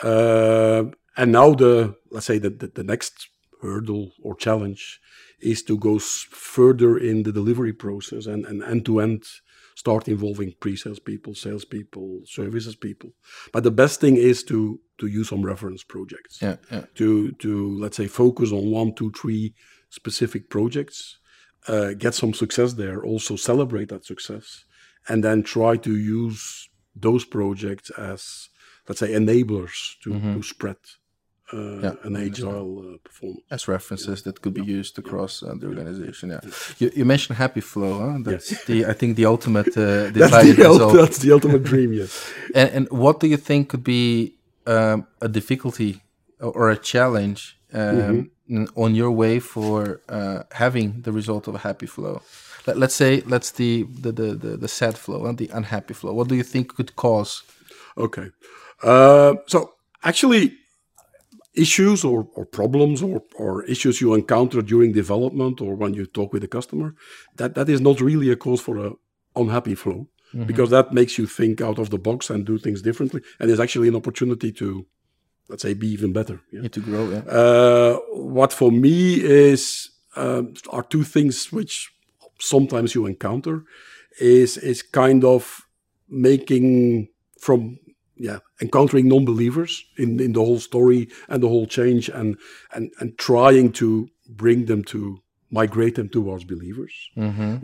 Uh, 0.01 0.86
and 1.17 1.32
now 1.32 1.53
the 1.53 1.95
let's 2.12 2.25
say 2.25 2.39
that 2.39 2.60
the, 2.60 2.67
the 2.67 2.84
next 2.84 3.29
hurdle 3.62 4.12
or 4.21 4.36
challenge 4.36 4.99
is 5.39 5.63
to 5.63 5.77
go 5.77 5.95
s- 5.97 6.25
further 6.32 6.97
in 6.97 7.23
the 7.23 7.32
delivery 7.32 7.73
process 7.73 8.25
and 8.25 8.45
and 8.45 8.63
end 8.63 8.86
to 8.86 8.99
end 8.99 9.23
start 9.75 10.08
involving 10.08 10.53
pre-sales 10.60 10.99
people, 10.99 11.34
sales 11.34 11.65
people, 11.65 12.21
services 12.25 12.75
people. 12.75 13.10
But 13.51 13.63
the 13.63 13.71
best 13.71 13.99
thing 13.99 14.17
is 14.17 14.43
to 14.43 14.79
to 14.99 15.08
use 15.08 15.29
some 15.29 15.43
reference 15.45 15.84
projects 15.84 16.41
Yeah, 16.41 16.58
yeah. 16.71 16.86
to 16.95 17.32
to 17.34 17.79
let's 17.79 17.97
say 17.97 18.08
focus 18.08 18.51
on 18.51 18.71
one, 18.71 18.93
two, 18.93 19.12
three 19.12 19.53
specific 19.89 20.49
projects, 20.49 21.19
uh, 21.67 21.93
get 21.97 22.15
some 22.15 22.34
success 22.34 22.73
there, 22.73 23.03
also 23.03 23.36
celebrate 23.36 23.89
that 23.89 24.06
success, 24.06 24.65
and 25.08 25.23
then 25.23 25.43
try 25.43 25.77
to 25.77 25.95
use 25.95 26.69
those 26.95 27.25
projects 27.25 27.89
as 27.91 28.49
let's 28.88 29.00
say 29.00 29.10
enablers 29.13 29.96
to, 30.04 30.10
to 30.36 30.41
spread 30.43 30.76
uh, 30.78 31.56
Mm-hmm. 31.56 31.84
Yeah, 31.84 31.96
an 32.08 32.15
agile 32.15 32.80
uh, 32.80 32.98
performance. 33.04 33.43
As 33.52 33.67
references 33.67 34.22
that 34.24 34.41
could 34.41 34.54
be 34.56 34.63
used 34.80 34.98
across 34.98 35.43
uh, 35.43 35.54
the 35.60 35.67
organization. 35.67 36.30
Yeah. 36.30 36.39
You, 36.80 36.91
you 36.96 37.06
mentioned 37.06 37.38
Happy 37.38 37.62
Flow. 37.62 37.93
Huh? 38.00 38.17
That's 38.24 38.50
the 38.65 38.86
I 38.91 38.93
think 38.93 39.17
the 39.17 39.26
ultimate 39.26 39.67
uh, 39.78 40.10
That's 40.13 40.32
the, 40.56 40.65
ul- 40.65 40.74
result. 40.74 40.93
that's 40.96 41.19
the 41.19 41.32
ultimate 41.32 41.63
dream, 41.63 41.93
yes. 41.93 42.12
And, 42.56 42.69
and 42.76 42.89
what 42.89 43.19
do 43.19 43.28
you 43.28 43.38
think 43.38 43.69
could 43.69 43.84
be 43.84 44.34
um, 44.65 45.06
a 45.22 45.28
difficulty 45.28 46.02
or 46.39 46.72
a 46.72 46.78
challenge 46.78 47.39
um, 47.74 48.32
n- 48.50 48.67
on 48.76 48.96
your 48.96 49.12
way 49.12 49.39
for 49.39 50.02
uh, 50.10 50.43
having 50.54 51.02
the 51.06 51.12
result 51.12 51.48
of 51.48 51.54
a 51.56 51.60
happy 51.60 51.88
flow? 51.88 52.22
Let, 52.65 52.78
let's 52.78 52.96
say 52.96 53.22
let's 53.28 53.52
the 53.52 53.84
the, 54.04 54.12
the, 54.12 54.28
the 54.43 54.58
the 54.63 54.67
sad 54.67 54.98
flow 54.98 55.26
and 55.28 55.38
the 55.38 55.50
unhappy 55.54 55.93
flow. 55.93 56.13
What 56.13 56.30
do 56.30 56.36
you 56.36 56.43
think 56.43 56.76
could 56.76 56.91
cause? 56.96 57.43
Okay. 57.96 58.30
Uh, 58.81 59.36
so 59.47 59.73
actually, 60.03 60.53
issues 61.55 62.03
or, 62.03 62.27
or 62.36 62.45
problems 62.45 63.03
or, 63.03 63.21
or 63.36 63.63
issues 63.65 64.01
you 64.01 64.13
encounter 64.13 64.62
during 64.62 64.91
development 64.91 65.62
or 65.62 65.75
when 65.75 65.93
you 65.93 66.05
talk 66.05 66.33
with 66.33 66.43
a 66.43 66.47
customer, 66.47 66.95
that, 67.36 67.53
that 67.55 67.69
is 67.69 67.79
not 67.79 68.01
really 68.01 68.31
a 68.31 68.36
cause 68.36 68.59
for 68.59 68.77
a 68.77 68.91
unhappy 69.36 69.75
flow 69.75 70.07
because 70.47 70.71
that 70.71 70.91
makes 70.91 71.17
you 71.19 71.27
think 71.27 71.62
out 71.62 71.77
of 71.77 71.91
the 71.91 71.97
box 71.97 72.29
and 72.31 72.45
do 72.45 72.57
things 72.57 72.81
differently 72.81 73.21
and 73.39 73.51
is 73.51 73.59
actually 73.59 73.88
an 73.88 73.95
opportunity 73.95 74.51
to, 74.51 74.86
let's 75.47 75.62
say, 75.62 75.75
be 75.75 75.88
even 75.88 76.12
better. 76.12 76.41
yeah. 76.51 76.62
Need 76.62 76.73
to 76.73 76.79
grow, 76.79 77.09
yeah. 77.09 77.19
Uh, 77.19 77.99
what 78.13 78.51
for 78.51 78.71
me 78.71 79.21
is 79.21 79.91
um 80.15 80.53
are 80.69 80.83
two 80.83 81.03
things 81.03 81.51
which 81.51 81.91
sometimes 82.39 82.93
you 82.95 83.05
encounter 83.05 83.63
is 84.19 84.57
is 84.57 84.81
kind 84.81 85.23
of 85.23 85.62
making 86.09 87.09
from 87.39 87.77
yeah 88.27 88.39
encountering 88.62 89.07
non-believers 89.07 89.73
in 90.03 90.09
in 90.19 90.33
the 90.33 90.43
whole 90.47 90.59
story 90.59 91.01
and 91.29 91.43
the 91.43 91.51
whole 91.53 91.67
change 91.77 92.09
and 92.19 92.29
and 92.75 92.91
and 92.99 93.17
trying 93.17 93.71
to 93.71 93.88
bring 94.41 94.65
them 94.65 94.83
to 94.83 94.99
migrate 95.59 95.95
them 95.95 96.09
towards 96.09 96.43
believers 96.53 96.93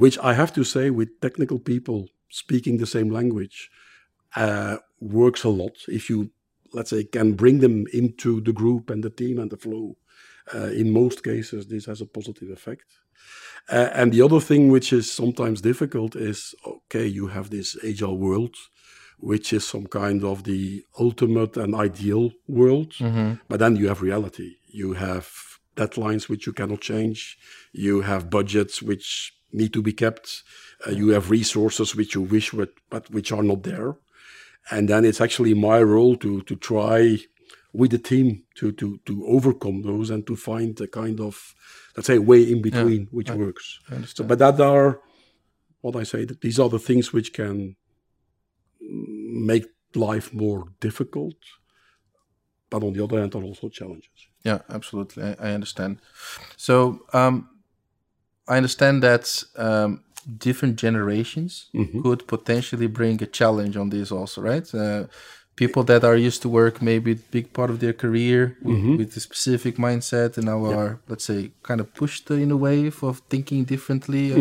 which 0.04 0.18
i 0.30 0.34
have 0.42 0.52
to 0.54 0.64
say 0.64 0.86
with 0.90 1.10
technical 1.22 1.60
people 1.72 2.00
speaking 2.30 2.78
the 2.78 2.92
same 2.98 3.10
language 3.20 3.58
uh, 4.36 4.78
works 5.00 5.44
a 5.44 5.50
lot 5.62 5.76
if 5.88 6.10
you 6.10 6.30
let's 6.74 6.90
say, 6.90 7.04
can 7.04 7.34
bring 7.34 7.60
them 7.60 7.86
into 7.94 8.42
the 8.42 8.54
group 8.54 8.90
and 8.90 9.04
the 9.04 9.10
team 9.10 9.40
and 9.40 9.52
the 9.52 9.58
flow. 9.58 9.96
Uh, 10.54 10.68
in 10.68 10.92
most 10.92 11.24
cases, 11.24 11.68
this 11.68 11.86
has 11.86 12.02
a 12.02 12.06
positive 12.06 12.50
effect. 12.50 12.86
Uh, 13.70 13.90
and 13.94 14.12
the 14.12 14.22
other 14.22 14.40
thing 14.40 14.70
which 14.70 14.92
is 14.92 15.12
sometimes 15.12 15.62
difficult 15.62 16.16
is 16.16 16.56
okay, 16.66 17.06
you 17.06 17.28
have 17.28 17.50
this 17.50 17.78
agile 17.86 18.18
world, 18.18 18.56
which 19.20 19.52
is 19.54 19.68
some 19.68 19.86
kind 19.88 20.24
of 20.24 20.44
the 20.44 20.84
ultimate 21.00 21.58
and 21.58 21.76
ideal 21.76 22.32
world, 22.48 22.94
but 23.50 23.60
then 23.60 23.76
you 23.76 23.88
have 23.88 24.02
reality. 24.02 24.56
You 24.68 24.94
have 24.94 25.30
deadlines 25.76 26.30
which 26.30 26.46
you 26.48 26.54
cannot 26.54 26.82
change. 26.82 27.38
You 27.72 28.02
have 28.02 28.30
budgets 28.30 28.82
which 28.82 29.34
need 29.52 29.74
to 29.74 29.82
be 29.82 29.94
kept. 29.94 30.44
Uh, 30.88 30.92
you 30.92 31.10
have 31.10 31.30
resources 31.30 31.96
which 31.96 32.16
you 32.16 32.22
wish 32.22 32.54
would, 32.54 32.70
but 32.90 33.10
which 33.12 33.32
are 33.32 33.44
not 33.44 33.64
there. 33.64 33.96
And 34.72 34.88
then 34.88 35.04
it's 35.06 35.22
actually 35.22 35.54
my 35.54 35.82
role 35.82 36.16
to 36.18 36.42
to 36.42 36.56
try 36.56 37.18
with 37.74 37.92
the 37.92 37.98
team 38.00 38.44
to 38.56 38.72
to 38.74 39.00
to 39.06 39.26
overcome 39.28 39.82
those 39.84 40.10
and 40.10 40.26
to 40.28 40.36
find 40.36 40.80
a 40.82 40.88
kind 40.88 41.20
of 41.20 41.56
let's 41.96 42.08
say 42.08 42.20
way 42.20 42.42
in 42.44 42.62
between 42.62 43.08
which 43.12 43.30
works. 43.40 43.80
So, 44.16 44.24
but 44.24 44.40
that 44.40 44.60
are 44.62 45.00
what 45.82 45.96
I 45.96 46.04
say 46.04 46.26
that 46.26 46.42
these 46.42 46.60
are 46.60 46.70
the 46.70 46.80
things 46.80 47.14
which 47.14 47.34
can 47.34 47.76
make 48.90 49.66
life 49.96 50.34
more 50.34 50.66
difficult. 50.80 51.36
But 52.70 52.84
on 52.84 52.94
the 52.94 53.04
other 53.04 53.20
hand, 53.20 53.34
are 53.36 53.44
also 53.44 53.70
challenges. 53.70 54.10
Yeah, 54.44 54.60
absolutely. 54.70 55.24
I, 55.24 55.36
I 55.40 55.54
understand. 55.54 56.02
So 56.56 57.02
um, 57.14 57.50
I 58.48 58.58
understand 58.58 59.02
that 59.04 59.44
um, 59.56 60.04
different 60.38 60.76
generations 60.76 61.70
could 62.02 62.28
potentially 62.28 62.88
bring 62.88 63.22
a 63.24 63.26
challenge 63.26 63.76
on 63.78 63.90
this 63.90 64.12
also, 64.12 64.42
right? 64.42 64.74
Uh, 64.74 65.06
people 65.62 65.84
that 65.92 66.02
are 66.10 66.18
used 66.28 66.42
to 66.42 66.50
work 66.62 66.76
maybe 66.92 67.12
big 67.38 67.46
part 67.58 67.70
of 67.74 67.78
their 67.84 67.94
career 68.04 68.40
with, 68.68 68.84
with 69.00 69.18
a 69.18 69.20
specific 69.30 69.74
mindset 69.88 70.38
and 70.38 70.46
now 70.52 70.60
are, 70.80 70.92
let's 71.12 71.26
say, 71.32 71.40
kind 71.70 71.80
of 71.84 71.88
pushed 72.02 72.26
in 72.44 72.50
a 72.52 72.60
wave 72.68 72.96
of 73.10 73.16
thinking 73.34 73.62
differently. 73.74 74.24
uh, 74.34 74.38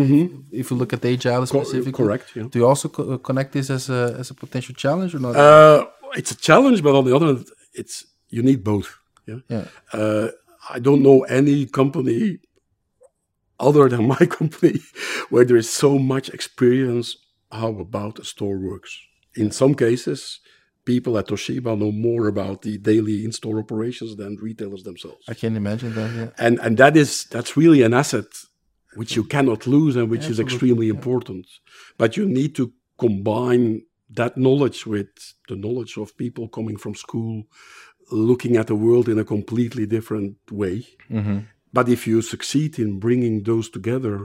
If 0.61 0.65
you 0.71 0.77
look 0.81 0.93
at 0.97 1.05
agile 1.05 1.45
specifically, 1.47 1.93
correct, 2.05 2.27
yeah. 2.37 2.47
Do 2.53 2.57
you 2.61 2.67
also 2.73 2.89
co- 2.97 3.09
uh, 3.15 3.19
connect 3.29 3.51
this 3.53 3.69
as 3.79 3.85
a 3.91 4.03
as 4.21 4.31
a 4.31 4.35
potential 4.45 4.75
challenge 4.85 5.13
or 5.17 5.21
not? 5.27 5.35
Uh, 5.47 5.79
it's 6.21 6.31
a 6.37 6.39
challenge, 6.49 6.79
but 6.87 6.93
on 6.99 7.05
the 7.09 7.15
other 7.17 7.27
hand, 7.27 7.45
it's 7.81 7.95
you 8.35 8.43
need 8.49 8.61
both. 8.73 8.89
Yeah. 9.31 9.41
yeah. 9.55 9.65
Uh, 10.01 10.27
I 10.77 10.79
don't 10.87 11.03
know 11.09 11.19
any 11.39 11.59
company 11.81 12.39
other 13.69 13.85
than 13.89 14.07
my 14.07 14.25
company 14.41 14.81
where 15.31 15.45
there 15.49 15.59
is 15.65 15.71
so 15.83 15.91
much 15.99 16.27
experience 16.39 17.07
how 17.51 17.71
about 17.89 18.19
a 18.19 18.25
store 18.33 18.59
works. 18.71 18.93
In 19.35 19.51
some 19.51 19.75
cases, 19.75 20.41
people 20.93 21.19
at 21.21 21.27
Toshiba 21.31 21.73
know 21.83 21.93
more 22.09 22.25
about 22.35 22.57
the 22.63 22.75
daily 22.91 23.17
in-store 23.27 23.59
operations 23.65 24.13
than 24.21 24.31
retailers 24.49 24.83
themselves. 24.89 25.23
I 25.33 25.35
can 25.43 25.55
imagine 25.63 25.93
that. 25.99 26.11
Yeah. 26.19 26.31
And 26.45 26.55
and 26.65 26.73
that 26.83 26.95
is 27.03 27.11
that's 27.35 27.53
really 27.61 27.83
an 27.89 27.95
asset 28.03 28.31
which 29.01 29.13
you 29.17 29.25
mm. 29.25 29.31
cannot 29.35 29.61
lose 29.77 29.95
and 29.99 30.07
which 30.13 30.27
is 30.33 30.39
extremely 30.47 30.89
important. 30.97 31.45
But 32.01 32.11
you 32.19 32.25
need 32.39 32.53
to 32.61 32.65
combine 33.05 33.67
that 34.21 34.35
knowledge 34.47 34.81
with 34.95 35.11
the 35.51 35.59
knowledge 35.65 35.95
of 36.03 36.17
people 36.25 36.45
coming 36.59 36.79
from 36.83 36.95
school, 37.07 37.35
looking 38.11 38.55
at 38.61 38.67
the 38.71 38.81
world 38.87 39.07
in 39.13 39.19
a 39.19 39.31
completely 39.35 39.87
different 39.97 40.37
way. 40.63 40.77
Mm-hmm. 41.11 41.39
But 41.77 41.87
if 41.97 42.01
you 42.11 42.23
succeed 42.23 42.73
in 42.85 42.99
bringing 43.07 43.35
those 43.43 43.69
together 43.77 44.17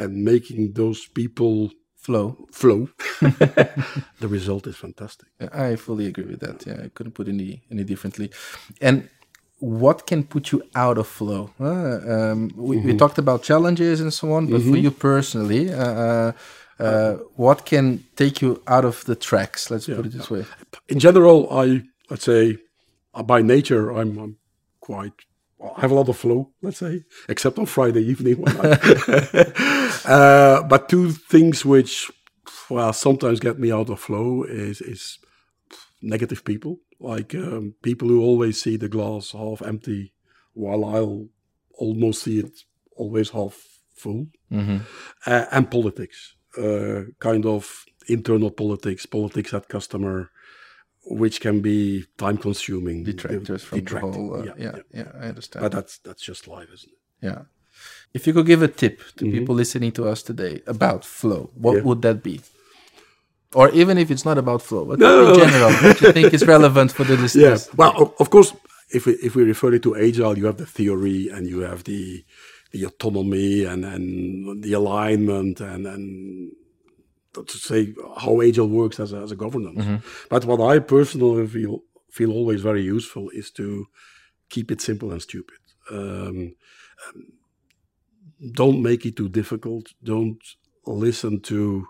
and 0.00 0.24
making 0.32 0.62
those 0.80 1.00
people 1.20 1.56
Flow. 2.04 2.36
flow, 2.52 2.88
the 4.20 4.28
result 4.28 4.66
is 4.66 4.76
fantastic. 4.76 5.28
I 5.54 5.76
fully 5.76 6.06
agree 6.06 6.26
with 6.26 6.40
that. 6.40 6.66
Yeah, 6.66 6.84
I 6.84 6.88
couldn't 6.94 7.12
put 7.12 7.28
any 7.28 7.62
any 7.70 7.82
differently. 7.82 8.30
And 8.82 9.08
what 9.58 10.06
can 10.06 10.24
put 10.24 10.52
you 10.52 10.62
out 10.74 10.98
of 10.98 11.06
flow? 11.06 11.50
Uh, 11.58 11.98
um, 12.14 12.50
we, 12.56 12.76
we 12.76 12.94
talked 12.94 13.16
about 13.16 13.42
challenges 13.42 14.02
and 14.02 14.12
so 14.12 14.34
on, 14.34 14.50
but 14.50 14.60
for 14.60 14.76
you 14.76 14.90
personally, 14.90 15.72
uh, 15.72 15.84
uh, 15.84 16.32
uh, 16.78 17.14
what 17.36 17.64
can 17.64 18.04
take 18.16 18.42
you 18.42 18.62
out 18.66 18.84
of 18.84 19.04
the 19.06 19.16
tracks? 19.16 19.70
Let's 19.70 19.86
put 19.86 20.04
it 20.04 20.12
this 20.12 20.30
way. 20.30 20.44
in 20.88 20.98
general, 20.98 21.48
I 21.50 21.84
let's 22.10 22.24
say 22.24 22.58
uh, 23.14 23.22
by 23.22 23.40
nature 23.40 23.90
I'm, 23.90 24.18
I'm 24.18 24.36
quite 24.80 25.14
I 25.76 25.80
have 25.80 25.92
a 25.92 25.94
lot 25.94 26.08
of 26.08 26.16
flow, 26.16 26.50
let's 26.60 26.78
say, 26.78 27.04
except 27.28 27.58
on 27.58 27.66
Friday 27.66 28.02
evening. 28.02 28.42
When 28.42 28.54
I, 28.60 28.68
uh, 30.04 30.62
but 30.62 30.88
two 30.88 31.10
things 31.10 31.64
which 31.64 32.10
well 32.70 32.92
sometimes 32.92 33.40
get 33.40 33.58
me 33.58 33.72
out 33.72 33.90
of 33.90 34.00
flow 34.00 34.44
is 34.44 34.80
is 34.80 35.18
negative 36.02 36.44
people, 36.44 36.80
like 37.00 37.34
um, 37.34 37.74
people 37.82 38.08
who 38.08 38.20
always 38.20 38.60
see 38.60 38.76
the 38.76 38.88
glass 38.88 39.32
half 39.32 39.62
empty, 39.62 40.12
while 40.52 40.84
I'll 40.84 41.28
almost 41.78 42.22
see 42.22 42.38
it 42.40 42.52
always 42.96 43.30
half 43.30 43.56
full, 43.94 44.26
uh, 45.26 45.46
and 45.50 45.70
politics, 45.70 46.34
uh, 46.58 47.02
kind 47.18 47.46
of 47.46 47.84
internal 48.08 48.50
politics, 48.50 49.06
politics 49.06 49.54
at 49.54 49.68
customer 49.68 50.30
which 51.06 51.40
can 51.40 51.60
be 51.60 52.04
time 52.16 52.38
consuming. 52.38 53.04
Detractors 53.04 53.62
from 53.62 53.84
the 53.84 54.00
whole. 54.00 54.36
Uh, 54.36 54.54
yeah, 54.56 54.76
yeah, 54.92 55.12
I 55.20 55.26
understand. 55.26 55.62
But 55.62 55.72
that's 55.72 55.98
that's 55.98 56.22
just 56.22 56.48
life, 56.48 56.68
isn't 56.72 56.92
it? 56.92 57.26
yeah. 57.26 57.42
If 58.14 58.26
you 58.28 58.32
could 58.32 58.46
give 58.46 58.62
a 58.62 58.68
tip 58.68 59.00
to 59.16 59.24
people 59.30 59.54
listening 59.56 59.92
to 59.92 60.08
us 60.08 60.22
today 60.22 60.62
about 60.66 61.04
flow, 61.04 61.50
what 61.54 61.74
Yeah. 61.76 61.82
would 61.82 62.02
that 62.02 62.22
be? 62.22 62.40
Or 63.54 63.70
even 63.70 63.98
if 63.98 64.10
it's 64.10 64.24
not 64.24 64.38
about 64.38 64.62
flow, 64.62 64.84
but 64.84 65.00
in 65.00 65.34
general, 65.34 65.72
what 65.84 66.00
you 66.00 66.12
think 66.12 66.32
is 66.32 66.46
relevant 66.56 66.92
for 66.92 67.04
the 67.04 67.14
Yeah. 67.14 67.22
listeners? 67.22 67.68
Well, 67.76 68.14
of 68.18 68.30
course, 68.30 68.52
if 68.90 69.06
we, 69.06 69.12
if 69.14 69.34
we 69.34 69.42
refer 69.44 69.72
it 69.74 69.82
to 69.82 69.96
agile, 69.96 70.38
you 70.38 70.46
have 70.46 70.56
the 70.58 70.66
theory 70.66 71.28
and 71.28 71.46
you 71.46 71.60
have 71.60 71.82
the 71.84 72.24
the 72.72 72.84
autonomy 72.86 73.64
and 73.64 73.84
and 73.84 74.62
the 74.64 74.72
alignment 74.72 75.60
and 75.60 75.86
and 75.86 76.50
to 77.32 77.56
say 77.58 77.94
how 78.22 78.40
agile 78.42 78.68
works 78.68 78.98
as 79.00 79.12
a, 79.12 79.18
as 79.26 79.30
a 79.32 79.36
governance. 79.44 80.02
But 80.28 80.44
what 80.44 80.60
I 80.60 80.78
personally 80.80 81.46
feel 81.46 81.74
feel 82.16 82.30
always 82.32 82.60
very 82.62 82.82
useful 82.96 83.30
is 83.30 83.50
to 83.52 83.86
keep 84.54 84.70
it 84.72 84.80
simple 84.80 85.10
and 85.12 85.22
stupid. 85.22 85.58
Um, 85.90 86.54
um, 87.06 87.22
don't 88.52 88.82
make 88.82 89.06
it 89.06 89.16
too 89.16 89.28
difficult. 89.28 89.92
Don't 90.02 90.42
listen 90.86 91.40
to, 91.40 91.86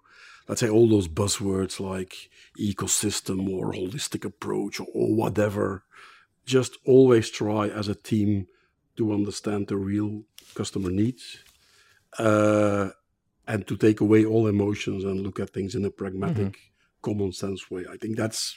let's 0.49 0.61
say, 0.61 0.69
all 0.69 0.89
those 0.89 1.09
buzzwords 1.09 1.81
like 1.81 2.31
ecosystem 2.59 3.49
or 3.51 3.73
holistic 3.73 4.25
approach 4.25 4.81
or 4.81 4.87
whatever. 5.17 5.85
Just 6.47 6.77
always 6.87 7.31
try 7.31 7.69
as 7.69 7.89
a 7.89 7.95
team 7.95 8.47
to 8.97 9.13
understand 9.13 9.69
the 9.69 9.77
real 9.77 10.23
customer 10.55 10.91
needs 10.91 11.39
uh, 12.19 12.91
and 13.47 13.67
to 13.67 13.77
take 13.77 14.01
away 14.01 14.25
all 14.25 14.47
emotions 14.47 15.05
and 15.05 15.21
look 15.21 15.41
at 15.41 15.51
things 15.51 15.75
in 15.75 15.85
a 15.85 15.91
pragmatic, 15.91 16.57
common 17.03 17.33
sense 17.33 17.71
way. 17.71 17.85
I 17.91 17.97
think 17.97 18.17
that's 18.17 18.57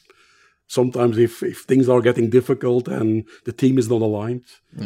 sometimes 0.67 1.17
if, 1.17 1.41
if 1.41 1.61
things 1.61 1.89
are 1.89 2.01
getting 2.01 2.29
difficult 2.29 2.87
and 2.87 3.25
the 3.45 3.53
team 3.53 3.77
is 3.77 3.89
not 3.89 4.01
aligned, 4.01 4.45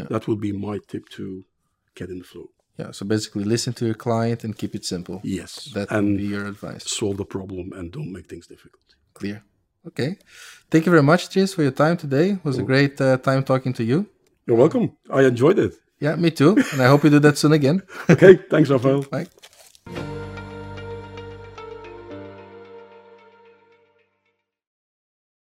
that 0.10 0.28
would 0.28 0.40
be 0.40 0.52
my 0.54 0.80
tip 0.88 1.10
to 1.10 1.44
get 1.96 2.10
in 2.10 2.20
the 2.20 2.24
flow. 2.24 2.50
Yeah. 2.82 2.92
So 2.98 3.02
basically, 3.16 3.46
listen 3.56 3.72
to 3.80 3.84
your 3.90 4.00
client 4.08 4.40
and 4.46 4.52
keep 4.62 4.74
it 4.80 4.84
simple. 4.94 5.18
Yes. 5.40 5.52
That 5.76 5.88
would 5.92 6.18
be 6.18 6.30
your 6.36 6.46
advice. 6.54 6.84
solve 7.00 7.18
the 7.24 7.30
problem 7.38 7.66
and 7.78 7.86
don't 7.98 8.12
make 8.18 8.28
things 8.32 8.46
difficult. 8.54 8.88
Clear. 9.20 9.38
Okay. 9.90 10.12
Thank 10.72 10.84
you 10.86 10.92
very 10.96 11.04
much, 11.12 11.22
Dries, 11.32 11.52
for 11.56 11.64
your 11.68 11.76
time 11.84 11.96
today. 12.06 12.28
It 12.38 12.46
was 12.50 12.58
a 12.64 12.66
great 12.72 12.96
uh, 13.02 13.18
time 13.30 13.42
talking 13.52 13.74
to 13.80 13.84
you. 13.92 13.98
You're 14.46 14.58
welcome. 14.64 14.86
I 15.10 15.22
enjoyed 15.34 15.60
it. 15.66 15.74
Yeah, 16.06 16.16
me 16.16 16.30
too. 16.32 16.52
And 16.72 16.80
I 16.82 16.88
hope 16.92 17.04
you 17.06 17.12
do 17.18 17.20
that 17.28 17.38
soon 17.38 17.54
again. 17.54 17.78
Okay, 18.14 18.34
thanks, 18.50 18.70
Rafael. 18.70 19.02
Bye. 19.16 19.28